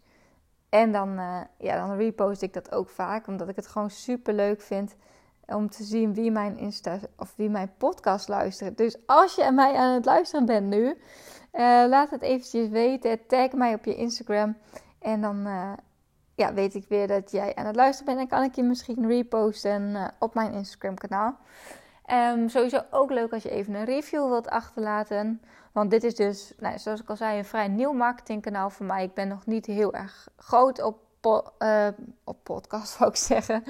En 0.70 0.92
dan, 0.92 1.18
uh, 1.18 1.40
ja, 1.58 1.86
dan 1.86 1.96
repost 1.96 2.42
ik 2.42 2.52
dat 2.52 2.72
ook 2.72 2.88
vaak, 2.88 3.26
omdat 3.26 3.48
ik 3.48 3.56
het 3.56 3.66
gewoon 3.66 3.90
super 3.90 4.34
leuk 4.34 4.60
vind 4.60 4.96
om 5.46 5.70
te 5.70 5.82
zien 5.82 6.14
wie 6.14 6.30
mijn 6.30 6.56
Insta 6.56 6.98
of 7.16 7.32
wie 7.36 7.50
mijn 7.50 7.72
podcast 7.78 8.28
luistert. 8.28 8.76
Dus 8.76 8.96
als 9.06 9.34
je 9.34 9.50
mij 9.52 9.74
aan 9.74 9.94
het 9.94 10.04
luisteren 10.04 10.46
bent 10.46 10.66
nu, 10.66 10.86
uh, 10.86 10.94
laat 11.88 12.10
het 12.10 12.22
eventjes 12.22 12.68
weten. 12.68 13.26
Tag 13.26 13.52
mij 13.52 13.74
op 13.74 13.84
je 13.84 13.94
Instagram 13.94 14.56
en 14.98 15.20
dan 15.20 15.46
uh, 15.46 15.72
ja, 16.34 16.54
weet 16.54 16.74
ik 16.74 16.84
weer 16.88 17.06
dat 17.06 17.30
jij 17.30 17.54
aan 17.54 17.66
het 17.66 17.76
luisteren 17.76 18.14
bent 18.14 18.30
en 18.30 18.36
kan 18.36 18.48
ik 18.48 18.54
je 18.54 18.62
misschien 18.62 19.06
reposten 19.06 20.12
op 20.18 20.34
mijn 20.34 20.52
Instagram 20.52 20.94
kanaal. 20.94 21.38
Um, 22.12 22.48
sowieso 22.48 22.84
ook 22.90 23.10
leuk 23.10 23.32
als 23.32 23.42
je 23.42 23.50
even 23.50 23.74
een 23.74 23.84
review 23.84 24.28
wilt 24.28 24.48
achterlaten. 24.48 25.42
Want 25.72 25.90
dit 25.90 26.04
is 26.04 26.14
dus, 26.14 26.52
nou, 26.58 26.78
zoals 26.78 27.00
ik 27.00 27.08
al 27.08 27.16
zei, 27.16 27.38
een 27.38 27.44
vrij 27.44 27.68
nieuw 27.68 27.92
marketingkanaal 27.92 28.70
voor 28.70 28.86
mij. 28.86 29.04
Ik 29.04 29.14
ben 29.14 29.28
nog 29.28 29.46
niet 29.46 29.66
heel 29.66 29.94
erg 29.94 30.28
groot 30.36 30.82
op, 30.82 30.98
uh, 31.58 31.88
op 32.24 32.36
podcast, 32.42 32.92
zou 32.96 33.10
ik 33.10 33.16
zeggen. 33.16 33.64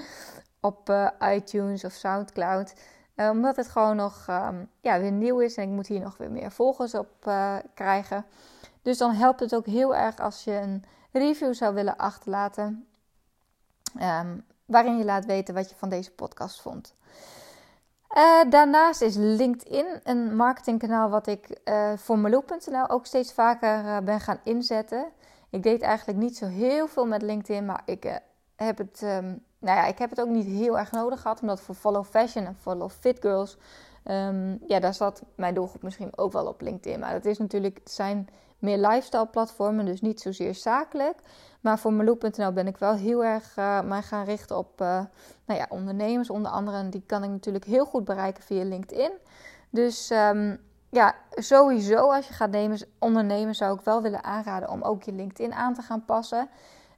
Op 0.60 0.90
uh, 0.90 1.08
iTunes 1.20 1.84
of 1.84 1.92
Soundcloud. 1.92 2.74
Uh, 3.16 3.28
omdat 3.30 3.56
het 3.56 3.68
gewoon 3.68 3.96
nog 3.96 4.26
um, 4.30 4.70
ja, 4.80 5.00
weer 5.00 5.12
nieuw 5.12 5.40
is 5.40 5.56
en 5.56 5.62
ik 5.62 5.68
moet 5.68 5.86
hier 5.86 6.00
nog 6.00 6.16
weer 6.16 6.30
meer 6.30 6.50
volgers 6.50 6.94
op 6.94 7.08
krijgen. 7.74 8.24
Dus 8.82 8.98
dan 8.98 9.12
helpt 9.12 9.40
het 9.40 9.54
ook 9.54 9.66
heel 9.66 9.96
erg 9.96 10.18
als 10.18 10.44
je 10.44 10.52
een 10.52 10.84
review 11.12 11.54
zou 11.54 11.74
willen 11.74 11.96
achterlaten. 11.96 12.86
Um, 14.00 14.44
waarin 14.64 14.98
je 14.98 15.04
laat 15.04 15.24
weten 15.24 15.54
wat 15.54 15.70
je 15.70 15.76
van 15.76 15.88
deze 15.88 16.12
podcast 16.12 16.60
vond. 16.60 16.94
Uh, 18.16 18.50
daarnaast 18.50 19.02
is 19.02 19.16
LinkedIn 19.16 19.86
een 20.02 20.36
marketingkanaal 20.36 21.10
wat 21.10 21.26
ik 21.26 21.60
uh, 21.64 21.92
voor 21.96 22.18
Malou.nl 22.18 22.88
ook 22.88 23.06
steeds 23.06 23.32
vaker 23.32 23.84
uh, 23.84 23.98
ben 23.98 24.20
gaan 24.20 24.40
inzetten. 24.44 25.06
Ik 25.50 25.62
deed 25.62 25.82
eigenlijk 25.82 26.18
niet 26.18 26.36
zo 26.36 26.46
heel 26.46 26.86
veel 26.86 27.06
met 27.06 27.22
LinkedIn, 27.22 27.66
maar 27.66 27.82
ik 27.84 28.20
heb 28.56 28.78
het, 28.78 29.02
um, 29.02 29.44
nou 29.58 29.76
ja, 29.78 29.86
ik 29.86 29.98
heb 29.98 30.10
het 30.10 30.20
ook 30.20 30.28
niet 30.28 30.46
heel 30.46 30.78
erg 30.78 30.90
nodig 30.90 31.20
gehad, 31.20 31.40
omdat 31.40 31.60
voor 31.60 31.74
Follow 31.74 32.04
Fashion 32.04 32.46
en 32.46 32.56
Follow 32.60 32.90
Fit 32.90 33.18
Girls, 33.20 33.58
um, 34.04 34.58
ja, 34.66 34.80
daar 34.80 34.94
zat 34.94 35.22
mijn 35.34 35.54
doelgroep 35.54 35.82
misschien 35.82 36.12
ook 36.16 36.32
wel 36.32 36.46
op 36.46 36.60
LinkedIn. 36.60 37.00
Maar 37.00 37.12
dat 37.12 37.24
is 37.24 37.38
natuurlijk, 37.38 37.80
zijn 37.84 38.28
meer 38.58 38.78
lifestyle 38.78 39.26
platformen, 39.26 39.84
dus 39.84 40.00
niet 40.00 40.20
zozeer 40.20 40.54
zakelijk. 40.54 41.18
Maar 41.60 41.78
voor 41.78 41.92
Meloop.nl 41.92 42.52
ben 42.52 42.66
ik 42.66 42.76
wel 42.76 42.94
heel 42.94 43.24
erg 43.24 43.56
uh, 43.56 43.80
mij 43.80 44.02
gaan 44.02 44.24
richten 44.24 44.56
op 44.56 44.80
uh, 44.80 44.86
nou 45.44 45.60
ja, 45.60 45.66
ondernemers. 45.68 46.30
Onder 46.30 46.50
andere, 46.50 46.76
en 46.76 46.90
die 46.90 47.02
kan 47.06 47.24
ik 47.24 47.30
natuurlijk 47.30 47.64
heel 47.64 47.84
goed 47.84 48.04
bereiken 48.04 48.42
via 48.42 48.64
LinkedIn. 48.64 49.12
Dus 49.70 50.10
um, 50.10 50.60
ja, 50.90 51.14
sowieso 51.30 52.10
als 52.10 52.28
je 52.28 52.34
gaat 52.34 52.50
nemen, 52.50 52.78
ondernemen 52.98 53.54
zou 53.54 53.78
ik 53.78 53.84
wel 53.84 54.02
willen 54.02 54.24
aanraden 54.24 54.70
om 54.70 54.82
ook 54.82 55.02
je 55.02 55.12
LinkedIn 55.12 55.52
aan 55.54 55.74
te 55.74 55.82
gaan 55.82 56.04
passen. 56.04 56.48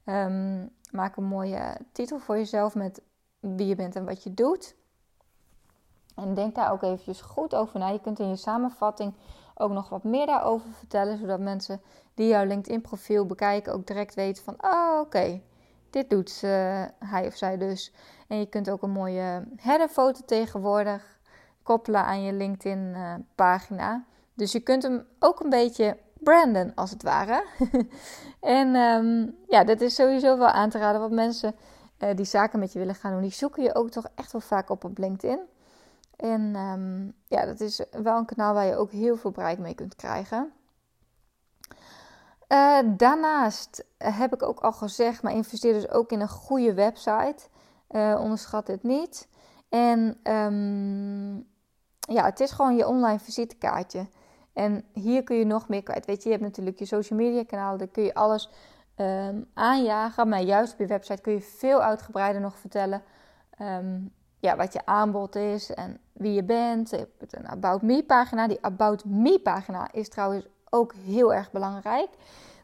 Um, 0.06 0.70
maak 0.90 1.16
een 1.16 1.24
mooie 1.24 1.76
titel 1.92 2.18
voor 2.18 2.36
jezelf 2.36 2.74
met 2.74 3.02
wie 3.40 3.66
je 3.66 3.74
bent 3.74 3.96
en 3.96 4.04
wat 4.04 4.22
je 4.22 4.34
doet. 4.34 4.74
En 6.14 6.34
denk 6.34 6.54
daar 6.54 6.72
ook 6.72 6.82
eventjes 6.82 7.20
goed 7.20 7.54
over 7.54 7.78
na. 7.78 7.88
Je 7.88 8.00
kunt 8.00 8.18
in 8.18 8.28
je 8.28 8.36
samenvatting 8.36 9.14
ook 9.62 9.72
nog 9.72 9.88
wat 9.88 10.04
meer 10.04 10.26
daarover 10.26 10.70
vertellen, 10.70 11.18
zodat 11.18 11.40
mensen 11.40 11.80
die 12.14 12.28
jouw 12.28 12.44
LinkedIn-profiel 12.44 13.26
bekijken 13.26 13.72
ook 13.72 13.86
direct 13.86 14.14
weten 14.14 14.44
van, 14.44 14.54
oh 14.60 14.98
oké, 15.00 15.40
dit 15.90 16.10
doet 16.10 16.40
uh, 16.44 16.84
hij 16.98 17.26
of 17.26 17.36
zij 17.36 17.58
dus. 17.58 17.92
En 18.28 18.38
je 18.38 18.46
kunt 18.46 18.70
ook 18.70 18.82
een 18.82 18.90
mooie 18.90 19.44
headerfoto 19.56 20.20
tegenwoordig 20.26 21.20
koppelen 21.62 22.04
aan 22.04 22.22
je 22.22 22.32
LinkedIn-pagina. 22.32 24.04
dus 24.34 24.52
je 24.52 24.60
kunt 24.60 24.82
hem 24.82 25.06
ook 25.18 25.40
een 25.40 25.50
beetje 25.50 25.96
branden, 26.18 26.72
als 26.74 26.90
het 26.90 27.02
ware. 27.02 27.44
en 28.40 28.74
um, 28.74 29.36
ja, 29.48 29.64
dat 29.64 29.80
is 29.80 29.94
sowieso 29.94 30.38
wel 30.38 30.48
aan 30.48 30.70
te 30.70 30.78
raden, 30.78 31.00
want 31.00 31.12
mensen 31.12 31.54
uh, 31.98 32.08
die 32.14 32.24
zaken 32.24 32.58
met 32.58 32.72
je 32.72 32.78
willen 32.78 32.94
gaan 32.94 33.12
doen, 33.12 33.20
die 33.20 33.32
zoeken 33.32 33.62
je 33.62 33.74
ook 33.74 33.90
toch 33.90 34.06
echt 34.14 34.32
wel 34.32 34.40
vaak 34.40 34.70
op 34.70 34.84
op 34.84 34.98
LinkedIn. 34.98 35.40
En 36.16 36.56
um, 36.56 37.14
ja, 37.26 37.44
dat 37.44 37.60
is 37.60 37.84
wel 37.90 38.16
een 38.16 38.24
kanaal 38.24 38.54
waar 38.54 38.66
je 38.66 38.76
ook 38.76 38.90
heel 38.90 39.16
veel 39.16 39.30
bereik 39.30 39.58
mee 39.58 39.74
kunt 39.74 39.96
krijgen. 39.96 40.52
Uh, 42.48 42.78
daarnaast 42.96 43.84
heb 43.98 44.34
ik 44.34 44.42
ook 44.42 44.60
al 44.60 44.72
gezegd, 44.72 45.22
maar 45.22 45.32
investeer 45.32 45.72
dus 45.72 45.90
ook 45.90 46.10
in 46.10 46.20
een 46.20 46.28
goede 46.28 46.74
website. 46.74 47.48
Uh, 47.90 48.20
onderschat 48.22 48.66
dit 48.66 48.82
niet. 48.82 49.28
En 49.68 50.18
um, 50.22 51.34
ja, 51.98 52.24
het 52.24 52.40
is 52.40 52.50
gewoon 52.50 52.76
je 52.76 52.86
online 52.86 53.18
visitekaartje. 53.18 54.06
En 54.52 54.84
hier 54.92 55.22
kun 55.22 55.36
je 55.36 55.44
nog 55.44 55.68
meer 55.68 55.82
kwijt. 55.82 56.06
Weet 56.06 56.22
je, 56.22 56.28
je 56.28 56.34
hebt 56.34 56.46
natuurlijk 56.46 56.78
je 56.78 56.84
social 56.84 57.18
media 57.18 57.44
kanaal, 57.44 57.76
daar 57.76 57.88
kun 57.88 58.02
je 58.02 58.14
alles 58.14 58.50
um, 58.96 59.50
aanjagen. 59.54 60.28
Maar 60.28 60.40
juist 60.40 60.72
op 60.72 60.78
je 60.78 60.86
website 60.86 61.22
kun 61.22 61.32
je 61.32 61.40
veel 61.40 61.82
uitgebreider 61.82 62.40
nog 62.40 62.58
vertellen. 62.58 63.02
Ja, 64.42 64.56
wat 64.56 64.72
je 64.72 64.86
aanbod 64.86 65.34
is 65.34 65.74
en 65.74 66.00
wie 66.12 66.32
je 66.32 66.44
bent. 66.44 66.90
Je 66.90 67.08
hebt 67.18 67.36
een 67.36 67.48
About 67.48 67.82
Me 67.82 68.04
pagina. 68.04 68.48
Die 68.48 68.58
About 68.64 69.04
Me 69.04 69.40
pagina 69.40 69.92
is 69.92 70.08
trouwens 70.08 70.46
ook 70.70 70.94
heel 70.94 71.34
erg 71.34 71.50
belangrijk. 71.50 72.08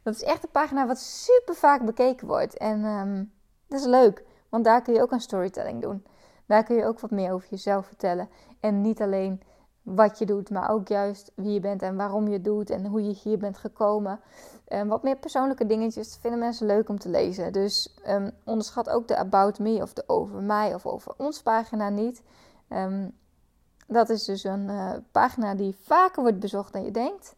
Dat 0.02 0.14
is 0.14 0.22
echt 0.22 0.42
een 0.42 0.50
pagina 0.50 0.86
wat 0.86 0.98
super 0.98 1.54
vaak 1.54 1.84
bekeken 1.84 2.26
wordt. 2.26 2.56
En 2.56 2.84
um, 2.84 3.32
dat 3.66 3.80
is 3.80 3.86
leuk, 3.86 4.24
want 4.48 4.64
daar 4.64 4.82
kun 4.82 4.94
je 4.94 5.02
ook 5.02 5.12
een 5.12 5.20
storytelling 5.20 5.82
doen. 5.82 6.06
Daar 6.46 6.64
kun 6.64 6.76
je 6.76 6.84
ook 6.84 7.00
wat 7.00 7.10
meer 7.10 7.32
over 7.32 7.48
jezelf 7.50 7.86
vertellen. 7.86 8.28
En 8.60 8.80
niet 8.80 9.00
alleen 9.00 9.42
wat 9.82 10.18
je 10.18 10.26
doet, 10.26 10.50
maar 10.50 10.70
ook 10.70 10.88
juist 10.88 11.32
wie 11.34 11.52
je 11.52 11.60
bent 11.60 11.82
en 11.82 11.96
waarom 11.96 12.26
je 12.26 12.32
het 12.32 12.44
doet 12.44 12.70
en 12.70 12.86
hoe 12.86 13.04
je 13.04 13.12
hier 13.22 13.38
bent 13.38 13.58
gekomen. 13.58 14.20
Um, 14.68 14.88
wat 14.88 15.02
meer 15.02 15.16
persoonlijke 15.16 15.66
dingetjes 15.66 16.18
vinden 16.20 16.40
mensen 16.40 16.66
leuk 16.66 16.88
om 16.88 16.98
te 16.98 17.08
lezen. 17.08 17.52
Dus 17.52 17.94
um, 18.08 18.30
onderschat 18.44 18.90
ook 18.90 19.08
de 19.08 19.16
About 19.16 19.58
Me 19.58 19.82
of 19.82 19.92
de 19.92 20.04
Over 20.06 20.42
Mij 20.42 20.74
of 20.74 20.86
Over 20.86 21.12
Ons 21.16 21.42
pagina 21.42 21.88
niet. 21.88 22.22
Um, 22.68 23.16
dat 23.86 24.08
is 24.08 24.24
dus 24.24 24.44
een 24.44 24.68
uh, 24.68 24.92
pagina 25.12 25.54
die 25.54 25.76
vaker 25.80 26.22
wordt 26.22 26.38
bezocht 26.38 26.72
dan 26.72 26.84
je 26.84 26.90
denkt. 26.90 27.34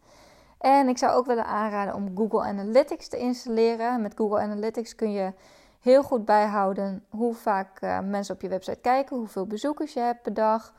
En 0.57 0.87
ik 0.87 0.97
zou 0.97 1.13
ook 1.13 1.25
willen 1.25 1.45
aanraden 1.45 1.95
om 1.95 2.17
Google 2.17 2.41
Analytics 2.41 3.07
te 3.07 3.17
installeren. 3.17 4.01
Met 4.01 4.13
Google 4.15 4.39
Analytics 4.39 4.95
kun 4.95 5.11
je 5.11 5.33
heel 5.79 6.03
goed 6.03 6.25
bijhouden 6.25 7.03
hoe 7.09 7.33
vaak 7.33 7.81
uh, 7.81 7.99
mensen 7.99 8.35
op 8.35 8.41
je 8.41 8.47
website 8.47 8.79
kijken, 8.81 9.17
hoeveel 9.17 9.47
bezoekers 9.47 9.93
je 9.93 9.99
hebt 9.99 10.21
per 10.21 10.33
dag, 10.33 10.73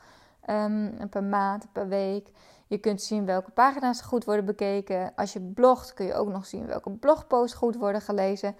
um, 0.49 1.09
per 1.09 1.23
maand, 1.23 1.65
per 1.71 1.87
week. 1.87 2.27
Je 2.67 2.77
kunt 2.77 3.01
zien 3.01 3.25
welke 3.25 3.51
pagina's 3.51 4.01
goed 4.01 4.25
worden 4.25 4.45
bekeken. 4.45 5.11
Als 5.15 5.33
je 5.33 5.41
blogt 5.41 5.93
kun 5.93 6.05
je 6.05 6.13
ook 6.13 6.27
nog 6.29 6.45
zien 6.45 6.65
welke 6.65 6.89
blogposts 6.89 7.57
goed 7.57 7.75
worden 7.75 8.01
gelezen. 8.01 8.55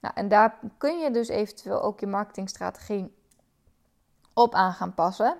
Nou, 0.00 0.14
en 0.16 0.28
daar 0.28 0.58
kun 0.78 0.98
je 0.98 1.10
dus 1.10 1.28
eventueel 1.28 1.82
ook 1.82 2.00
je 2.00 2.06
marketingstrategie 2.06 3.14
op 4.34 4.54
aan 4.54 4.72
gaan 4.72 4.94
passen. 4.94 5.36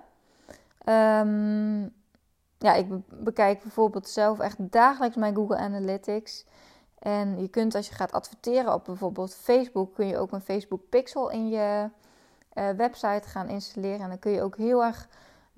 Um, 0.85 1.93
ja, 2.57 2.73
ik 2.73 2.87
bekijk 3.07 3.61
bijvoorbeeld 3.61 4.09
zelf 4.09 4.39
echt 4.39 4.71
dagelijks 4.71 5.15
mijn 5.15 5.35
Google 5.35 5.57
Analytics. 5.57 6.45
En 6.99 7.41
je 7.41 7.47
kunt 7.47 7.75
als 7.75 7.87
je 7.87 7.93
gaat 7.93 8.11
adverteren 8.11 8.73
op 8.73 8.85
bijvoorbeeld 8.85 9.35
Facebook, 9.35 9.95
kun 9.95 10.07
je 10.07 10.17
ook 10.17 10.31
een 10.31 10.41
Facebook 10.41 10.81
Pixel 10.89 11.29
in 11.29 11.49
je 11.49 11.89
uh, 12.53 12.69
website 12.69 13.27
gaan 13.27 13.47
installeren. 13.47 13.99
En 13.99 14.09
dan 14.09 14.19
kun 14.19 14.31
je 14.31 14.41
ook 14.41 14.57
heel 14.57 14.83
erg 14.83 15.07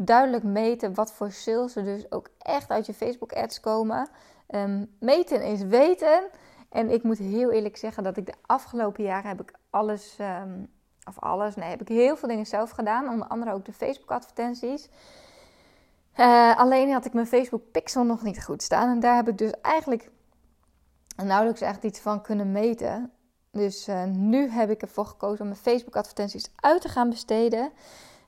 duidelijk 0.05 0.43
meten 0.43 0.93
wat 0.93 1.13
voor 1.13 1.31
sales 1.31 1.75
er 1.75 1.83
dus 1.83 2.11
ook 2.11 2.29
echt 2.37 2.69
uit 2.69 2.85
je 2.85 2.93
Facebook 2.93 3.33
ads 3.33 3.59
komen. 3.59 4.09
Um, 4.49 4.95
meten 4.99 5.43
is 5.43 5.61
weten. 5.61 6.23
En 6.69 6.89
ik 6.89 7.03
moet 7.03 7.17
heel 7.17 7.51
eerlijk 7.51 7.77
zeggen 7.77 8.03
dat 8.03 8.17
ik 8.17 8.25
de 8.25 8.33
afgelopen 8.45 9.03
jaren 9.03 9.29
heb 9.29 9.41
ik 9.41 9.53
alles, 9.69 10.17
um, 10.21 10.67
of 11.07 11.19
alles, 11.19 11.55
nee, 11.55 11.69
heb 11.69 11.81
ik 11.81 11.87
heel 11.87 12.17
veel 12.17 12.27
dingen 12.29 12.45
zelf 12.45 12.69
gedaan. 12.69 13.09
Onder 13.09 13.27
andere 13.27 13.53
ook 13.53 13.65
de 13.65 13.73
Facebook 13.73 14.11
advertenties. 14.11 14.89
Uh, 16.17 16.57
alleen 16.57 16.91
had 16.91 17.05
ik 17.05 17.13
mijn 17.13 17.27
Facebook 17.27 17.71
Pixel 17.71 18.03
nog 18.03 18.21
niet 18.21 18.43
goed 18.43 18.63
staan. 18.63 18.89
En 18.89 18.99
daar 18.99 19.15
heb 19.15 19.27
ik 19.27 19.37
dus 19.37 19.51
eigenlijk 19.61 20.09
nauwelijks 21.15 21.61
echt 21.61 21.83
iets 21.83 21.99
van 21.99 22.21
kunnen 22.21 22.51
meten. 22.51 23.11
Dus 23.51 23.87
uh, 23.87 24.03
nu 24.03 24.49
heb 24.49 24.69
ik 24.69 24.81
ervoor 24.81 25.05
gekozen 25.05 25.41
om 25.41 25.47
mijn 25.47 25.59
Facebook 25.59 25.95
advertenties 25.95 26.51
uit 26.55 26.81
te 26.81 26.89
gaan 26.89 27.09
besteden. 27.09 27.71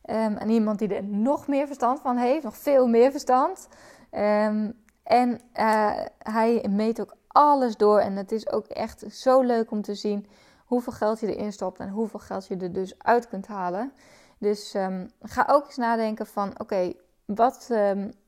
Um, 0.10 0.38
en 0.38 0.50
iemand 0.50 0.80
die 0.80 0.96
er 0.96 1.04
nog 1.04 1.48
meer 1.48 1.66
verstand 1.66 2.00
van 2.00 2.18
heeft, 2.18 2.44
nog 2.44 2.58
veel 2.58 2.88
meer 2.88 3.12
verstand. 3.12 3.68
Um, 4.12 4.82
en 5.04 5.40
uh, 5.56 6.00
hij 6.18 6.66
meet 6.70 7.02
ook 7.02 7.16
alles 7.28 7.78
door. 7.78 8.00
En 8.00 8.16
het 8.16 8.32
is 8.32 8.50
ook 8.50 8.66
echt 8.66 9.04
zo 9.10 9.42
leuk 9.42 9.72
om 9.72 9.82
te 9.82 9.96
zien 9.96 10.28
hoeveel 10.66 10.94
geld 10.94 11.20
je 11.20 11.36
erin 11.36 11.54
stopt 11.54 11.80
en 11.80 11.90
hoeveel 11.90 12.20
geld 12.20 12.48
je 12.48 12.58
er 12.58 12.74
dus 12.74 12.96
uit 12.98 13.28
kunt 13.28 13.48
halen. 13.48 13.94
Dus 14.38 14.74
um, 14.74 15.12
ga 15.22 15.46
ook 15.50 15.66
eens 15.66 15.78
nadenken 15.78 16.28
van 16.28 16.60
oké, 16.60 16.94
wat 17.26 17.70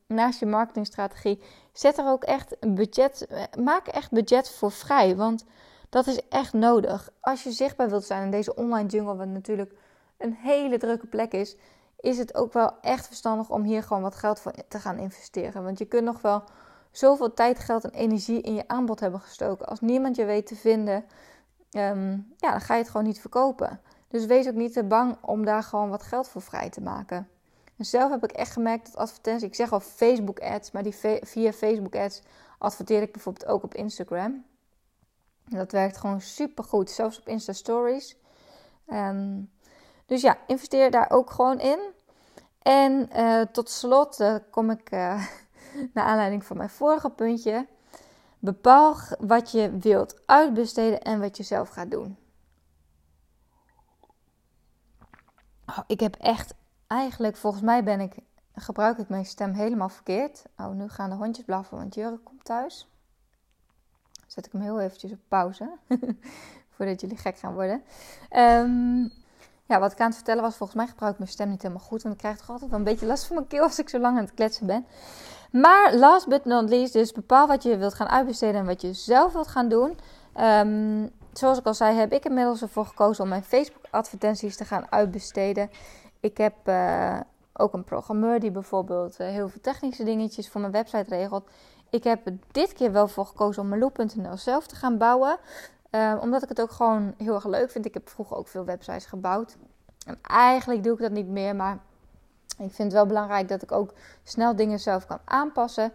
naast 0.06 0.40
je 0.40 0.46
marketingstrategie, 0.46 1.42
zet 1.72 1.98
er 1.98 2.06
ook 2.06 2.24
echt 2.24 2.56
een 2.60 2.74
budget, 2.74 3.28
maak 3.58 3.86
echt 3.86 4.10
budget 4.10 4.50
voor 4.50 4.70
vrij. 4.70 5.16
Want 5.16 5.44
dat 5.88 6.06
is 6.06 6.28
echt 6.28 6.52
nodig. 6.52 7.10
Als 7.20 7.42
je 7.42 7.50
zichtbaar 7.50 7.88
wilt 7.88 8.04
zijn 8.04 8.22
in 8.22 8.30
deze 8.30 8.54
online 8.54 8.88
jungle, 8.88 9.16
wat 9.16 9.26
natuurlijk 9.26 9.72
een 10.18 10.34
hele 10.34 10.78
drukke 10.78 11.06
plek 11.06 11.32
is, 11.32 11.56
is 12.00 12.18
het 12.18 12.34
ook 12.34 12.52
wel 12.52 12.80
echt 12.80 13.06
verstandig 13.06 13.50
om 13.50 13.62
hier 13.62 13.82
gewoon 13.82 14.02
wat 14.02 14.14
geld 14.14 14.40
voor 14.40 14.52
te 14.68 14.78
gaan 14.78 14.98
investeren. 14.98 15.64
Want 15.64 15.78
je 15.78 15.84
kunt 15.84 16.04
nog 16.04 16.20
wel 16.20 16.44
zoveel 16.90 17.34
tijd, 17.34 17.58
geld 17.58 17.84
en 17.84 17.90
energie 17.90 18.40
in 18.40 18.54
je 18.54 18.68
aanbod 18.68 19.00
hebben 19.00 19.20
gestoken. 19.20 19.66
Als 19.66 19.80
niemand 19.80 20.16
je 20.16 20.24
weet 20.24 20.46
te 20.46 20.56
vinden, 20.56 21.04
um, 21.70 22.34
ja, 22.36 22.50
dan 22.50 22.60
ga 22.60 22.74
je 22.74 22.80
het 22.80 22.90
gewoon 22.90 23.06
niet 23.06 23.20
verkopen. 23.20 23.80
Dus 24.08 24.26
wees 24.26 24.48
ook 24.48 24.54
niet 24.54 24.72
te 24.72 24.84
bang 24.84 25.16
om 25.20 25.44
daar 25.44 25.62
gewoon 25.62 25.90
wat 25.90 26.02
geld 26.02 26.28
voor 26.28 26.42
vrij 26.42 26.70
te 26.70 26.80
maken. 26.80 27.28
En 27.76 27.84
zelf 27.84 28.10
heb 28.10 28.24
ik 28.24 28.32
echt 28.32 28.52
gemerkt 28.52 28.86
dat 28.86 28.96
advertenties, 28.96 29.48
ik 29.48 29.54
zeg 29.54 29.72
al 29.72 29.80
Facebook 29.80 30.40
ads, 30.40 30.70
maar 30.70 30.82
die 30.82 30.94
via 31.22 31.52
Facebook 31.52 31.96
ads 31.96 32.22
adverteer 32.58 33.02
ik 33.02 33.12
bijvoorbeeld 33.12 33.46
ook 33.46 33.62
op 33.62 33.74
Instagram. 33.74 34.44
En 35.48 35.58
dat 35.58 35.72
werkt 35.72 35.96
gewoon 35.96 36.20
super 36.20 36.64
goed, 36.64 36.90
zelfs 36.90 37.20
op 37.20 37.28
Insta 37.28 37.52
Stories. 37.52 38.16
Um, 38.88 39.50
dus 40.06 40.20
ja, 40.20 40.38
investeer 40.46 40.90
daar 40.90 41.10
ook 41.10 41.30
gewoon 41.30 41.60
in. 41.60 41.78
En 42.62 43.08
uh, 43.16 43.40
tot 43.40 43.70
slot 43.70 44.20
uh, 44.20 44.36
kom 44.50 44.70
ik 44.70 44.92
uh, 44.92 45.26
naar 45.94 46.04
aanleiding 46.04 46.44
van 46.44 46.56
mijn 46.56 46.70
vorige 46.70 47.10
puntje. 47.10 47.66
Bepaal 48.38 48.96
wat 49.18 49.50
je 49.50 49.76
wilt 49.78 50.20
uitbesteden 50.26 51.02
en 51.02 51.20
wat 51.20 51.36
je 51.36 51.42
zelf 51.42 51.68
gaat 51.68 51.90
doen. 51.90 52.16
Oh, 55.66 55.78
ik 55.86 56.00
heb 56.00 56.16
echt 56.16 56.54
eigenlijk, 56.86 57.36
volgens 57.36 57.62
mij 57.62 57.84
ben 57.84 58.00
ik, 58.00 58.16
gebruik 58.54 58.98
ik 58.98 59.08
mijn 59.08 59.24
stem 59.24 59.52
helemaal 59.52 59.88
verkeerd. 59.88 60.44
Oh, 60.56 60.70
nu 60.70 60.88
gaan 60.88 61.10
de 61.10 61.16
hondjes 61.16 61.44
blaffen, 61.44 61.76
want 61.76 61.94
Jurre 61.94 62.18
komt 62.18 62.44
thuis. 62.44 62.88
Zet 64.26 64.46
ik 64.46 64.52
hem 64.52 64.60
heel 64.60 64.80
eventjes 64.80 65.12
op 65.12 65.20
pauze. 65.28 65.70
Voordat 66.74 67.00
jullie 67.00 67.16
gek 67.16 67.38
gaan 67.38 67.54
worden. 67.54 67.82
Um, 68.30 69.12
ja, 69.66 69.78
wat 69.78 69.92
ik 69.92 70.00
aan 70.00 70.06
het 70.06 70.14
vertellen 70.14 70.42
was, 70.42 70.56
volgens 70.56 70.78
mij 70.78 70.86
gebruik 70.86 71.12
ik 71.12 71.18
mijn 71.18 71.30
stem 71.30 71.48
niet 71.48 71.62
helemaal 71.62 71.84
goed. 71.84 72.02
Want 72.02 72.14
ik 72.14 72.20
krijg 72.20 72.36
toch 72.36 72.50
altijd 72.50 72.70
wel 72.70 72.78
een 72.78 72.84
beetje 72.84 73.06
last 73.06 73.24
van 73.24 73.36
mijn 73.36 73.48
keel 73.48 73.62
als 73.62 73.78
ik 73.78 73.88
zo 73.88 73.98
lang 73.98 74.16
aan 74.16 74.24
het 74.24 74.34
kletsen 74.34 74.66
ben. 74.66 74.86
Maar 75.50 75.94
last 75.94 76.28
but 76.28 76.44
not 76.44 76.68
least, 76.68 76.92
dus 76.92 77.12
bepaal 77.12 77.46
wat 77.46 77.62
je 77.62 77.76
wilt 77.76 77.94
gaan 77.94 78.08
uitbesteden 78.08 78.60
en 78.60 78.66
wat 78.66 78.80
je 78.80 78.92
zelf 78.92 79.32
wilt 79.32 79.48
gaan 79.48 79.68
doen. 79.68 79.98
Um, 80.40 81.10
zoals 81.32 81.58
ik 81.58 81.66
al 81.66 81.74
zei, 81.74 81.96
heb 81.96 82.12
ik 82.12 82.24
inmiddels 82.24 82.62
ervoor 82.62 82.86
gekozen 82.86 83.22
om 83.22 83.28
mijn 83.28 83.44
Facebook-advertenties 83.44 84.56
te 84.56 84.64
gaan 84.64 84.92
uitbesteden. 84.92 85.70
Ik 86.20 86.36
heb 86.36 86.54
uh, 86.64 87.20
ook 87.52 87.72
een 87.72 87.84
programmeur 87.84 88.40
die 88.40 88.50
bijvoorbeeld 88.50 89.20
uh, 89.20 89.26
heel 89.26 89.48
veel 89.48 89.60
technische 89.60 90.04
dingetjes 90.04 90.48
voor 90.48 90.60
mijn 90.60 90.72
website 90.72 91.16
regelt. 91.16 91.48
Ik 91.90 92.04
heb 92.04 92.20
dit 92.50 92.72
keer 92.72 92.92
wel 92.92 93.08
voor 93.08 93.26
gekozen 93.26 93.62
om 93.62 93.68
Malou.nl 93.68 94.36
zelf 94.36 94.66
te 94.66 94.76
gaan 94.76 94.98
bouwen. 94.98 95.38
Uh, 95.90 96.18
omdat 96.20 96.42
ik 96.42 96.48
het 96.48 96.60
ook 96.60 96.70
gewoon 96.70 97.14
heel 97.16 97.34
erg 97.34 97.44
leuk 97.44 97.70
vind. 97.70 97.86
Ik 97.86 97.94
heb 97.94 98.08
vroeger 98.08 98.36
ook 98.36 98.48
veel 98.48 98.64
websites 98.64 99.06
gebouwd. 99.06 99.56
En 100.06 100.18
eigenlijk 100.22 100.84
doe 100.84 100.92
ik 100.92 101.00
dat 101.00 101.10
niet 101.10 101.28
meer. 101.28 101.56
Maar 101.56 101.78
ik 102.58 102.72
vind 102.72 102.76
het 102.76 102.92
wel 102.92 103.06
belangrijk 103.06 103.48
dat 103.48 103.62
ik 103.62 103.72
ook 103.72 103.92
snel 104.22 104.56
dingen 104.56 104.78
zelf 104.78 105.06
kan 105.06 105.18
aanpassen. 105.24 105.92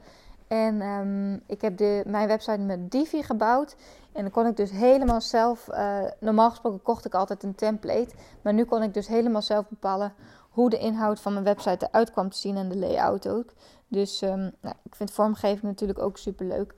En 0.47 0.81
um, 0.81 1.41
ik 1.47 1.61
heb 1.61 1.77
de, 1.77 2.03
mijn 2.05 2.27
website 2.27 2.57
met 2.57 2.91
Divi 2.91 3.23
gebouwd. 3.23 3.75
En 4.11 4.21
dan 4.21 4.31
kon 4.31 4.45
ik 4.45 4.57
dus 4.57 4.71
helemaal 4.71 5.21
zelf. 5.21 5.67
Uh, 5.69 5.99
normaal 6.19 6.49
gesproken 6.49 6.81
kocht 6.81 7.05
ik 7.05 7.13
altijd 7.13 7.43
een 7.43 7.55
template. 7.55 8.15
Maar 8.41 8.53
nu 8.53 8.63
kon 8.63 8.83
ik 8.83 8.93
dus 8.93 9.07
helemaal 9.07 9.41
zelf 9.41 9.67
bepalen 9.69 10.13
hoe 10.49 10.69
de 10.69 10.77
inhoud 10.77 11.19
van 11.19 11.33
mijn 11.33 11.45
website 11.45 11.87
eruit 11.87 12.11
kwam 12.11 12.29
te 12.29 12.37
zien 12.37 12.57
en 12.57 12.69
de 12.69 12.77
layout 12.77 13.27
ook. 13.27 13.53
Dus 13.87 14.21
um, 14.21 14.51
nou, 14.61 14.75
ik 14.83 14.95
vind 14.95 15.11
vormgeving 15.11 15.61
natuurlijk 15.61 15.99
ook 15.99 16.17
super 16.17 16.45
leuk. 16.45 16.75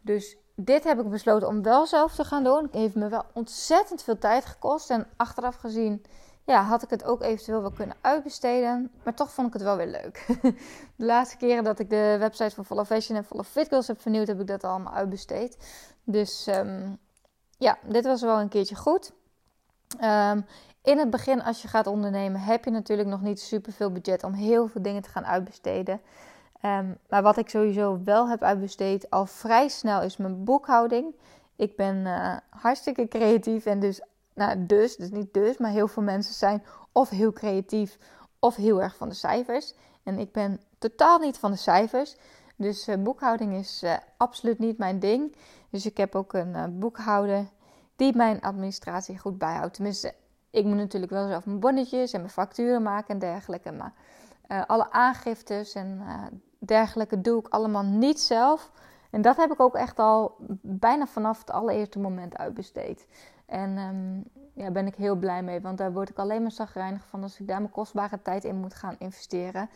Dus 0.00 0.36
dit 0.56 0.84
heb 0.84 1.00
ik 1.00 1.10
besloten 1.10 1.48
om 1.48 1.62
wel 1.62 1.86
zelf 1.86 2.14
te 2.14 2.24
gaan 2.24 2.44
doen. 2.44 2.62
Het 2.62 2.74
heeft 2.74 2.94
me 2.94 3.08
wel 3.08 3.24
ontzettend 3.32 4.02
veel 4.02 4.18
tijd 4.18 4.44
gekost. 4.44 4.90
En 4.90 5.06
achteraf 5.16 5.56
gezien 5.56 6.04
ja, 6.44 6.62
had 6.62 6.82
ik 6.82 6.90
het 6.90 7.04
ook 7.04 7.22
eventueel 7.22 7.60
wel 7.60 7.70
kunnen 7.70 7.96
uitbesteden. 8.00 8.90
Maar 9.02 9.14
toch 9.14 9.32
vond 9.32 9.46
ik 9.46 9.52
het 9.52 9.62
wel 9.62 9.76
weer 9.76 9.86
leuk. 9.86 10.26
De 10.96 11.04
laatste 11.04 11.36
keren 11.36 11.64
dat 11.64 11.78
ik 11.78 11.90
de 11.90 12.16
website 12.18 12.54
van 12.54 12.64
Follow 12.64 12.86
Fashion 12.86 13.16
en 13.16 13.24
Follow 13.24 13.44
Fit 13.44 13.68
Girls 13.68 13.86
heb 13.86 14.00
vernieuwd, 14.00 14.26
heb 14.26 14.40
ik 14.40 14.46
dat 14.46 14.64
allemaal 14.64 14.92
uitbesteed. 14.92 15.56
Dus 16.04 16.46
um, 16.46 16.98
ja, 17.58 17.78
dit 17.82 18.04
was 18.04 18.22
wel 18.22 18.40
een 18.40 18.48
keertje 18.48 18.76
goed. 18.76 19.12
Um, 20.02 20.46
in 20.82 20.98
het 20.98 21.10
begin, 21.10 21.42
als 21.42 21.62
je 21.62 21.68
gaat 21.68 21.86
ondernemen, 21.86 22.40
heb 22.40 22.64
je 22.64 22.70
natuurlijk 22.70 23.08
nog 23.08 23.20
niet 23.20 23.40
super 23.40 23.72
veel 23.72 23.92
budget 23.92 24.24
om 24.24 24.32
heel 24.32 24.68
veel 24.68 24.82
dingen 24.82 25.02
te 25.02 25.08
gaan 25.08 25.26
uitbesteden. 25.26 26.00
Um, 26.62 26.98
maar 27.08 27.22
wat 27.22 27.36
ik 27.36 27.48
sowieso 27.48 28.00
wel 28.04 28.28
heb 28.28 28.42
uitbesteed 28.42 29.10
al 29.10 29.26
vrij 29.26 29.68
snel 29.68 30.02
is 30.02 30.16
mijn 30.16 30.44
boekhouding. 30.44 31.14
Ik 31.56 31.76
ben 31.76 31.96
uh, 31.96 32.36
hartstikke 32.50 33.08
creatief 33.08 33.66
en 33.66 33.80
dus, 33.80 34.00
nou 34.34 34.66
dus, 34.66 34.96
dus 34.96 35.10
niet 35.10 35.34
dus, 35.34 35.58
maar 35.58 35.70
heel 35.70 35.88
veel 35.88 36.02
mensen 36.02 36.34
zijn 36.34 36.62
of 36.92 37.08
heel 37.08 37.32
creatief 37.32 37.98
of 38.38 38.56
heel 38.56 38.82
erg 38.82 38.96
van 38.96 39.08
de 39.08 39.14
cijfers. 39.14 39.74
En 40.02 40.18
ik 40.18 40.32
ben 40.32 40.60
totaal 40.78 41.18
niet 41.18 41.38
van 41.38 41.50
de 41.50 41.56
cijfers. 41.56 42.16
Dus 42.56 42.88
uh, 42.88 42.96
boekhouding 42.96 43.54
is 43.54 43.82
uh, 43.84 43.96
absoluut 44.16 44.58
niet 44.58 44.78
mijn 44.78 44.98
ding. 44.98 45.36
Dus 45.70 45.86
ik 45.86 45.96
heb 45.96 46.14
ook 46.14 46.32
een 46.32 46.78
boekhouder 46.78 47.46
die 47.96 48.16
mijn 48.16 48.40
administratie 48.40 49.18
goed 49.18 49.38
bijhoudt. 49.38 49.74
Tenminste, 49.74 50.14
ik 50.50 50.64
moet 50.64 50.76
natuurlijk 50.76 51.12
wel 51.12 51.28
zelf 51.28 51.46
mijn 51.46 51.60
bonnetjes 51.60 52.12
en 52.12 52.20
mijn 52.20 52.32
facturen 52.32 52.82
maken 52.82 53.08
en 53.08 53.18
dergelijke. 53.18 53.72
Maar 53.72 53.92
alle 54.66 54.92
aangiftes 54.92 55.74
en 55.74 56.02
dergelijke 56.58 57.20
doe 57.20 57.40
ik 57.40 57.48
allemaal 57.48 57.84
niet 57.84 58.20
zelf. 58.20 58.70
En 59.10 59.22
dat 59.22 59.36
heb 59.36 59.52
ik 59.52 59.60
ook 59.60 59.74
echt 59.74 59.98
al 59.98 60.36
bijna 60.62 61.06
vanaf 61.06 61.38
het 61.38 61.50
allereerste 61.50 61.98
moment 61.98 62.36
uitbesteed. 62.36 63.06
En 63.46 63.78
um, 63.78 64.24
ja, 64.54 64.70
ben 64.70 64.86
ik 64.86 64.94
heel 64.94 65.16
blij 65.16 65.42
mee, 65.42 65.60
want 65.60 65.78
daar 65.78 65.92
word 65.92 66.08
ik 66.08 66.18
alleen 66.18 66.42
maar 66.42 66.50
zagrijnig 66.50 67.06
van 67.06 67.22
als 67.22 67.40
ik 67.40 67.46
daar 67.46 67.60
mijn 67.60 67.72
kostbare 67.72 68.22
tijd 68.22 68.44
in 68.44 68.56
moet 68.56 68.74
gaan 68.74 68.96
investeren. 68.98 69.70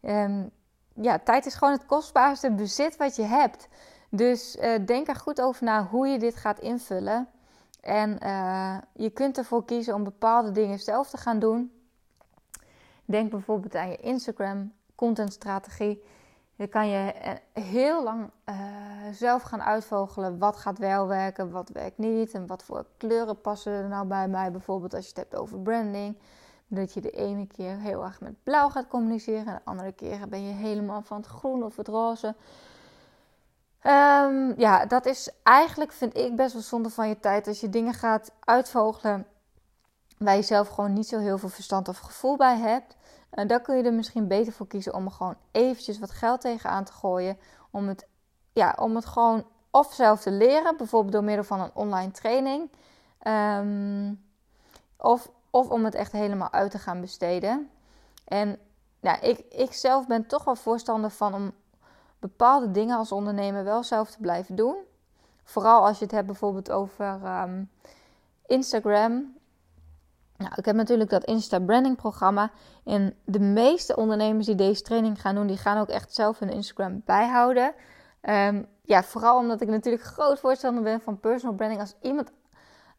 Um, 0.00 0.50
ja, 0.94 1.18
tijd 1.18 1.46
is 1.46 1.54
gewoon 1.54 1.74
het 1.74 1.86
kostbaarste 1.86 2.52
bezit 2.52 2.96
wat 2.96 3.16
je 3.16 3.22
hebt. 3.22 3.68
Dus 4.10 4.56
uh, 4.56 4.86
denk 4.86 5.08
er 5.08 5.16
goed 5.16 5.40
over 5.40 5.64
na 5.64 5.86
hoe 5.86 6.06
je 6.06 6.18
dit 6.18 6.36
gaat 6.36 6.58
invullen. 6.58 7.28
En 7.80 8.18
je 8.92 9.10
kunt 9.10 9.38
ervoor 9.38 9.64
kiezen 9.64 9.94
om 9.94 10.04
bepaalde 10.04 10.50
dingen 10.50 10.78
zelf 10.78 11.10
te 11.10 11.16
gaan 11.16 11.38
doen. 11.38 11.81
Denk 13.04 13.30
bijvoorbeeld 13.30 13.74
aan 13.74 13.88
je 13.88 13.96
Instagram 13.96 14.72
contentstrategie. 14.94 16.02
Dan 16.56 16.68
kan 16.68 16.88
je 16.88 17.12
eh, 17.12 17.64
heel 17.64 18.02
lang 18.02 18.30
uh, 18.48 18.56
zelf 19.12 19.42
gaan 19.42 19.62
uitvogelen 19.62 20.38
wat 20.38 20.56
gaat 20.56 20.78
wel 20.78 21.06
werken, 21.06 21.50
wat 21.50 21.68
werkt 21.68 21.98
niet 21.98 22.32
en 22.32 22.46
wat 22.46 22.64
voor 22.64 22.86
kleuren 22.96 23.40
passen 23.40 23.72
er 23.72 23.88
nou 23.88 24.06
bij 24.06 24.28
mij. 24.28 24.50
Bijvoorbeeld 24.50 24.94
als 24.94 25.02
je 25.02 25.08
het 25.08 25.18
hebt 25.18 25.36
over 25.36 25.58
branding. 25.58 26.18
Dat 26.66 26.94
je 26.94 27.00
de 27.00 27.10
ene 27.10 27.46
keer 27.46 27.76
heel 27.76 28.04
erg 28.04 28.20
met 28.20 28.42
blauw 28.42 28.68
gaat 28.68 28.88
communiceren 28.88 29.46
en 29.46 29.54
de 29.54 29.70
andere 29.70 29.92
keer 29.92 30.28
ben 30.28 30.46
je 30.46 30.52
helemaal 30.52 31.02
van 31.02 31.16
het 31.16 31.26
groen 31.26 31.62
of 31.62 31.76
het 31.76 31.88
roze. 31.88 32.34
Um, 33.86 34.54
ja, 34.56 34.86
dat 34.86 35.06
is 35.06 35.30
eigenlijk, 35.42 35.92
vind 35.92 36.16
ik, 36.16 36.36
best 36.36 36.52
wel 36.52 36.62
zonde 36.62 36.90
van 36.90 37.08
je 37.08 37.20
tijd 37.20 37.46
als 37.46 37.60
je 37.60 37.68
dingen 37.68 37.94
gaat 37.94 38.32
uitvogelen 38.40 39.26
waar 40.24 40.36
je 40.36 40.42
zelf 40.42 40.68
gewoon 40.68 40.92
niet 40.92 41.08
zo 41.08 41.18
heel 41.18 41.38
veel 41.38 41.48
verstand 41.48 41.88
of 41.88 41.98
gevoel 41.98 42.36
bij 42.36 42.58
hebt. 42.58 42.96
En 43.30 43.46
dan 43.46 43.62
kun 43.62 43.76
je 43.76 43.82
er 43.82 43.92
misschien 43.92 44.28
beter 44.28 44.52
voor 44.52 44.66
kiezen 44.66 44.94
om 44.94 45.10
gewoon 45.10 45.36
eventjes 45.50 45.98
wat 45.98 46.10
geld 46.10 46.40
tegenaan 46.40 46.84
te 46.84 46.92
gooien. 46.92 47.38
Om 47.70 47.88
het, 47.88 48.06
ja, 48.52 48.76
om 48.80 48.94
het 48.94 49.06
gewoon 49.06 49.44
of 49.70 49.92
zelf 49.92 50.20
te 50.20 50.30
leren, 50.30 50.76
bijvoorbeeld 50.76 51.12
door 51.12 51.24
middel 51.24 51.44
van 51.44 51.60
een 51.60 51.70
online 51.74 52.10
training. 52.10 52.70
Um, 53.26 54.24
of, 54.96 55.30
of 55.50 55.68
om 55.68 55.84
het 55.84 55.94
echt 55.94 56.12
helemaal 56.12 56.52
uit 56.52 56.70
te 56.70 56.78
gaan 56.78 57.00
besteden. 57.00 57.70
En 58.24 58.58
ja, 59.00 59.20
ik, 59.20 59.38
ik 59.38 59.72
zelf 59.72 60.06
ben 60.06 60.26
toch 60.26 60.44
wel 60.44 60.56
voorstander 60.56 61.10
van 61.10 61.34
om 61.34 61.52
bepaalde 62.18 62.70
dingen 62.70 62.96
als 62.96 63.12
ondernemer 63.12 63.64
wel 63.64 63.82
zelf 63.82 64.10
te 64.10 64.20
blijven 64.20 64.56
doen. 64.56 64.76
Vooral 65.44 65.86
als 65.86 65.98
je 65.98 66.04
het 66.04 66.14
hebt 66.14 66.26
bijvoorbeeld 66.26 66.70
over 66.70 67.20
um, 67.42 67.70
Instagram. 68.46 69.36
Nou, 70.42 70.54
ik 70.56 70.64
heb 70.64 70.76
natuurlijk 70.76 71.10
dat 71.10 71.24
Insta 71.24 71.60
Branding 71.60 71.96
programma. 71.96 72.50
En 72.84 73.14
de 73.24 73.40
meeste 73.40 73.96
ondernemers 73.96 74.46
die 74.46 74.54
deze 74.54 74.82
training 74.82 75.20
gaan 75.20 75.34
doen, 75.34 75.46
die 75.46 75.56
gaan 75.56 75.78
ook 75.78 75.88
echt 75.88 76.14
zelf 76.14 76.38
hun 76.38 76.50
Instagram 76.50 77.02
bijhouden. 77.04 77.74
Um, 78.22 78.66
ja, 78.82 79.02
vooral 79.02 79.38
omdat 79.38 79.60
ik 79.60 79.68
natuurlijk 79.68 80.02
groot 80.04 80.40
voorstander 80.40 80.82
ben 80.82 81.00
van 81.00 81.20
personal 81.20 81.54
branding. 81.54 81.80
Als 81.80 81.94
iemand, 82.00 82.30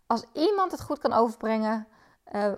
als 0.08 0.26
iemand 0.34 0.72
het 0.72 0.82
goed 0.82 1.00
kan 1.00 1.14
overbrengen 1.14 1.88
uh, 2.36 2.52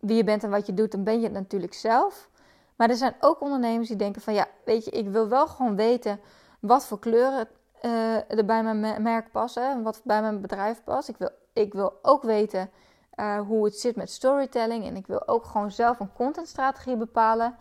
wie 0.00 0.16
je 0.16 0.24
bent 0.24 0.44
en 0.44 0.50
wat 0.50 0.66
je 0.66 0.74
doet, 0.74 0.92
dan 0.92 1.04
ben 1.04 1.18
je 1.18 1.24
het 1.24 1.32
natuurlijk 1.32 1.74
zelf. 1.74 2.28
Maar 2.76 2.90
er 2.90 2.96
zijn 2.96 3.14
ook 3.20 3.40
ondernemers 3.40 3.88
die 3.88 3.96
denken 3.96 4.22
van 4.22 4.34
ja, 4.34 4.46
weet 4.64 4.84
je, 4.84 4.90
ik 4.90 5.08
wil 5.08 5.28
wel 5.28 5.46
gewoon 5.46 5.76
weten 5.76 6.20
wat 6.60 6.86
voor 6.86 6.98
kleuren 6.98 7.48
uh, 7.82 8.30
er 8.30 8.44
bij 8.44 8.62
mijn 8.62 9.02
merk 9.02 9.30
passen, 9.30 9.82
wat 9.82 10.00
bij 10.04 10.20
mijn 10.20 10.40
bedrijf 10.40 10.84
past. 10.84 11.08
Ik 11.08 11.16
wil, 11.16 11.30
ik 11.52 11.72
wil 11.72 11.98
ook 12.02 12.22
weten 12.22 12.70
uh, 13.16 13.40
hoe 13.40 13.64
het 13.64 13.78
zit 13.78 13.96
met 13.96 14.10
storytelling 14.10 14.86
en 14.86 14.96
ik 14.96 15.06
wil 15.06 15.28
ook 15.28 15.44
gewoon 15.44 15.70
zelf 15.70 16.00
een 16.00 16.12
contentstrategie 16.12 16.96
bepalen. 16.96 17.56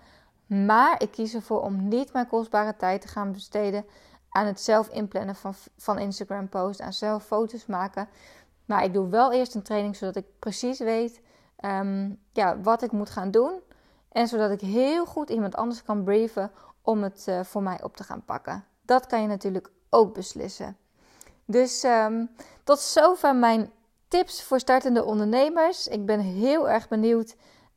Maar 0.45 1.01
ik 1.01 1.11
kies 1.11 1.33
ervoor 1.33 1.61
om 1.61 1.87
niet 1.87 2.13
mijn 2.13 2.27
kostbare 2.27 2.75
tijd 2.75 3.01
te 3.01 3.07
gaan 3.07 3.31
besteden 3.31 3.85
aan 4.29 4.45
het 4.45 4.61
zelf 4.61 4.89
inplannen 4.89 5.35
van, 5.35 5.53
van 5.77 5.99
Instagram 5.99 6.49
posts, 6.49 6.81
aan 6.81 6.93
zelf 6.93 7.25
foto's 7.25 7.65
maken. 7.65 8.07
Maar 8.65 8.83
ik 8.83 8.93
doe 8.93 9.07
wel 9.07 9.31
eerst 9.33 9.55
een 9.55 9.63
training 9.63 9.95
zodat 9.95 10.15
ik 10.15 10.25
precies 10.39 10.79
weet 10.79 11.21
um, 11.65 12.19
ja, 12.31 12.59
wat 12.59 12.81
ik 12.81 12.91
moet 12.91 13.09
gaan 13.09 13.31
doen. 13.31 13.61
En 14.11 14.27
zodat 14.27 14.51
ik 14.51 14.61
heel 14.61 15.05
goed 15.05 15.29
iemand 15.29 15.55
anders 15.55 15.83
kan 15.83 16.03
brieven 16.03 16.51
om 16.81 17.03
het 17.03 17.25
uh, 17.29 17.43
voor 17.43 17.63
mij 17.63 17.83
op 17.83 17.95
te 17.95 18.03
gaan 18.03 18.25
pakken. 18.25 18.65
Dat 18.81 19.07
kan 19.07 19.21
je 19.21 19.27
natuurlijk 19.27 19.71
ook 19.89 20.13
beslissen. 20.13 20.77
Dus 21.45 21.83
um, 21.83 22.29
tot 22.63 22.79
zover 22.79 23.35
mijn 23.35 23.71
tips 24.13 24.43
voor 24.43 24.59
startende 24.59 25.03
ondernemers. 25.03 25.87
Ik 25.87 26.05
ben 26.05 26.19
heel 26.19 26.69
erg 26.69 26.87
benieuwd 26.87 27.35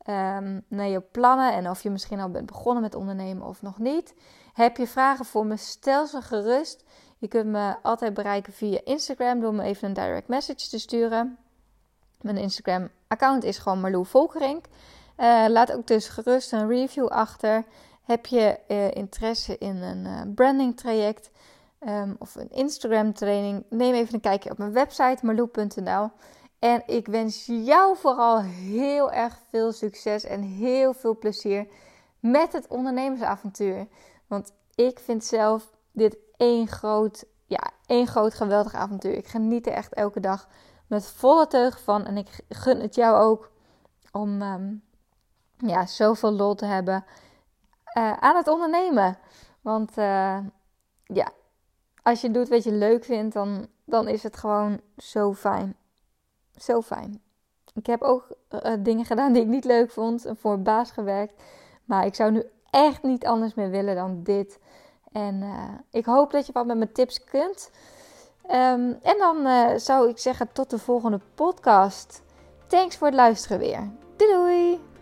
um, 0.09 0.63
naar 0.67 0.87
je 0.87 1.01
plannen 1.11 1.53
en 1.53 1.69
of 1.69 1.83
je 1.83 1.89
misschien 1.89 2.19
al 2.19 2.29
bent 2.29 2.45
begonnen 2.45 2.83
met 2.83 2.95
ondernemen 2.95 3.47
of 3.47 3.61
nog 3.61 3.79
niet. 3.79 4.13
Heb 4.53 4.77
je 4.77 4.87
vragen 4.87 5.25
voor 5.25 5.45
me? 5.45 5.57
Stel 5.57 6.07
ze 6.07 6.21
gerust. 6.21 6.83
Je 7.17 7.27
kunt 7.27 7.45
me 7.45 7.75
altijd 7.81 8.13
bereiken 8.13 8.53
via 8.53 8.79
Instagram 8.83 9.39
door 9.39 9.53
me 9.53 9.63
even 9.63 9.87
een 9.87 9.93
direct 9.93 10.27
message 10.27 10.69
te 10.69 10.79
sturen. 10.79 11.37
Mijn 12.21 12.37
Instagram-account 12.37 13.43
is 13.43 13.57
gewoon 13.57 13.79
Marlou 13.79 14.05
Volkerink. 14.05 14.65
Uh, 15.17 15.45
laat 15.47 15.71
ook 15.71 15.87
dus 15.87 16.07
gerust 16.07 16.51
een 16.51 16.67
review 16.67 17.07
achter. 17.07 17.63
Heb 18.03 18.25
je 18.25 18.59
uh, 18.67 18.91
interesse 18.91 19.57
in 19.57 19.81
een 19.81 20.05
uh, 20.05 20.21
branding 20.35 20.77
traject 20.77 21.29
um, 21.79 22.15
of 22.19 22.35
een 22.35 22.51
Instagram 22.51 23.13
training? 23.13 23.63
Neem 23.69 23.93
even 23.93 24.13
een 24.13 24.19
kijkje 24.19 24.51
op 24.51 24.57
mijn 24.57 24.73
website 24.73 25.25
marlou.nl. 25.25 26.09
En 26.59 26.83
ik 26.85 27.07
wens 27.07 27.45
jou 27.45 27.97
vooral 27.97 28.41
heel 28.41 29.11
erg 29.11 29.39
veel 29.49 29.71
succes 29.71 30.23
en 30.23 30.41
heel 30.41 30.93
veel 30.93 31.17
plezier 31.17 31.67
met 32.19 32.53
het 32.53 32.67
ondernemersavontuur. 32.67 33.87
Want 34.27 34.53
ik 34.75 34.99
vind 34.99 35.25
zelf 35.25 35.71
dit 35.91 36.17
één 36.37 36.67
groot, 36.67 37.25
ja, 37.45 37.71
één 37.85 38.07
groot 38.07 38.33
geweldig 38.33 38.73
avontuur. 38.73 39.13
Ik 39.13 39.27
geniet 39.27 39.67
er 39.67 39.73
echt 39.73 39.93
elke 39.93 40.19
dag 40.19 40.47
met 40.87 41.05
volle 41.07 41.47
teug 41.47 41.83
van. 41.83 42.05
En 42.05 42.17
ik 42.17 42.39
gun 42.49 42.79
het 42.79 42.95
jou 42.95 43.17
ook 43.21 43.51
om 44.11 44.41
um, 44.41 44.83
ja, 45.57 45.85
zoveel 45.85 46.31
lol 46.31 46.55
te 46.55 46.65
hebben 46.65 47.05
uh, 47.97 48.13
aan 48.13 48.35
het 48.35 48.47
ondernemen. 48.47 49.17
Want 49.61 49.97
uh, 49.97 50.37
ja, 51.03 51.31
als 52.07 52.21
je 52.21 52.31
doet 52.31 52.49
wat 52.49 52.63
je 52.63 52.71
leuk 52.71 53.03
vindt, 53.03 53.33
dan, 53.33 53.67
dan 53.85 54.07
is 54.07 54.23
het 54.23 54.37
gewoon 54.37 54.81
zo 54.97 55.33
fijn. 55.33 55.75
Zo 56.55 56.81
fijn. 56.81 57.21
Ik 57.73 57.85
heb 57.85 58.01
ook 58.01 58.27
uh, 58.49 58.73
dingen 58.79 59.05
gedaan 59.05 59.33
die 59.33 59.41
ik 59.41 59.47
niet 59.47 59.65
leuk 59.65 59.91
vond 59.91 60.25
en 60.25 60.37
voor 60.37 60.61
baas 60.61 60.91
gewerkt. 60.91 61.41
Maar 61.85 62.05
ik 62.05 62.15
zou 62.15 62.31
nu 62.31 62.43
echt 62.69 63.03
niet 63.03 63.25
anders 63.25 63.53
meer 63.53 63.69
willen 63.69 63.95
dan 63.95 64.23
dit. 64.23 64.59
En 65.11 65.43
ik 65.91 66.05
hoop 66.05 66.31
dat 66.31 66.45
je 66.45 66.51
wat 66.51 66.65
met 66.65 66.77
mijn 66.77 66.91
tips 66.91 67.23
kunt. 67.23 67.71
Um, 68.45 68.97
en 69.01 69.17
dan 69.17 69.47
zou 69.79 70.09
ik 70.09 70.17
zeggen 70.17 70.51
tot 70.51 70.69
de 70.69 70.79
volgende 70.79 71.19
podcast. 71.35 72.21
Thanks 72.67 72.95
voor 72.95 73.07
het 73.07 73.15
luisteren 73.15 73.59
weer. 73.59 73.89
Doei 74.15 74.31
doei! 74.31 74.96